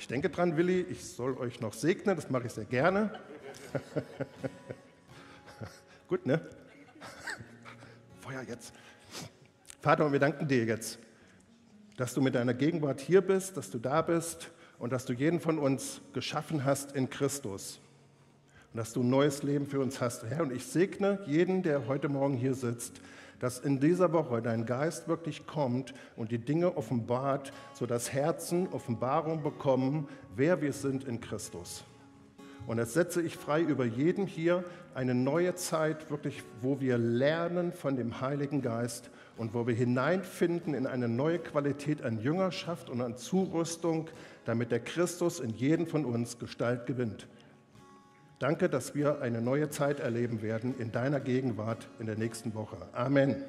Ich 0.00 0.08
denke 0.08 0.30
dran, 0.30 0.56
Willi, 0.56 0.80
ich 0.80 1.04
soll 1.04 1.36
euch 1.36 1.60
noch 1.60 1.74
segnen, 1.74 2.16
das 2.16 2.30
mache 2.30 2.46
ich 2.46 2.54
sehr 2.54 2.64
gerne. 2.64 3.20
Gut, 6.08 6.24
ne? 6.24 6.40
Feuer 8.22 8.40
jetzt. 8.48 8.72
Vater, 9.82 10.10
wir 10.10 10.18
danken 10.18 10.48
dir 10.48 10.64
jetzt, 10.64 10.98
dass 11.98 12.14
du 12.14 12.22
mit 12.22 12.34
deiner 12.34 12.54
Gegenwart 12.54 12.98
hier 12.98 13.20
bist, 13.20 13.58
dass 13.58 13.70
du 13.70 13.78
da 13.78 14.00
bist 14.00 14.50
und 14.78 14.90
dass 14.90 15.04
du 15.04 15.12
jeden 15.12 15.38
von 15.38 15.58
uns 15.58 16.00
geschaffen 16.14 16.64
hast 16.64 16.92
in 16.92 17.10
Christus 17.10 17.78
und 18.72 18.78
dass 18.78 18.94
du 18.94 19.02
ein 19.02 19.10
neues 19.10 19.42
Leben 19.42 19.66
für 19.66 19.80
uns 19.80 20.00
hast. 20.00 20.24
Herr, 20.24 20.44
und 20.44 20.52
ich 20.54 20.64
segne 20.64 21.18
jeden, 21.26 21.62
der 21.62 21.88
heute 21.88 22.08
Morgen 22.08 22.38
hier 22.38 22.54
sitzt, 22.54 23.02
dass 23.40 23.58
in 23.58 23.80
dieser 23.80 24.12
Woche 24.12 24.40
dein 24.40 24.66
Geist 24.66 25.08
wirklich 25.08 25.46
kommt 25.46 25.92
und 26.14 26.30
die 26.30 26.38
Dinge 26.38 26.76
offenbart, 26.76 27.52
sodass 27.74 28.12
Herzen 28.12 28.68
Offenbarung 28.68 29.42
bekommen, 29.42 30.08
wer 30.36 30.62
wir 30.62 30.72
sind 30.72 31.04
in 31.04 31.20
Christus. 31.20 31.82
Und 32.66 32.78
jetzt 32.78 32.92
setze 32.92 33.22
ich 33.22 33.36
frei 33.36 33.62
über 33.62 33.84
jeden 33.84 34.26
hier 34.26 34.64
eine 34.94 35.14
neue 35.14 35.54
Zeit, 35.54 36.10
wirklich, 36.10 36.42
wo 36.60 36.80
wir 36.80 36.98
lernen 36.98 37.72
von 37.72 37.96
dem 37.96 38.20
Heiligen 38.20 38.60
Geist 38.60 39.10
und 39.36 39.54
wo 39.54 39.66
wir 39.66 39.74
hineinfinden 39.74 40.74
in 40.74 40.86
eine 40.86 41.08
neue 41.08 41.38
Qualität 41.38 42.02
an 42.02 42.20
Jüngerschaft 42.20 42.90
und 42.90 43.00
an 43.00 43.16
Zurüstung, 43.16 44.08
damit 44.44 44.70
der 44.70 44.80
Christus 44.80 45.40
in 45.40 45.50
jedem 45.50 45.86
von 45.86 46.04
uns 46.04 46.38
Gestalt 46.38 46.86
gewinnt. 46.86 47.26
Danke, 48.40 48.70
dass 48.70 48.94
wir 48.94 49.20
eine 49.20 49.42
neue 49.42 49.68
Zeit 49.68 50.00
erleben 50.00 50.40
werden 50.40 50.74
in 50.78 50.90
deiner 50.92 51.20
Gegenwart 51.20 51.88
in 51.98 52.06
der 52.06 52.16
nächsten 52.16 52.54
Woche. 52.54 52.78
Amen. 52.94 53.44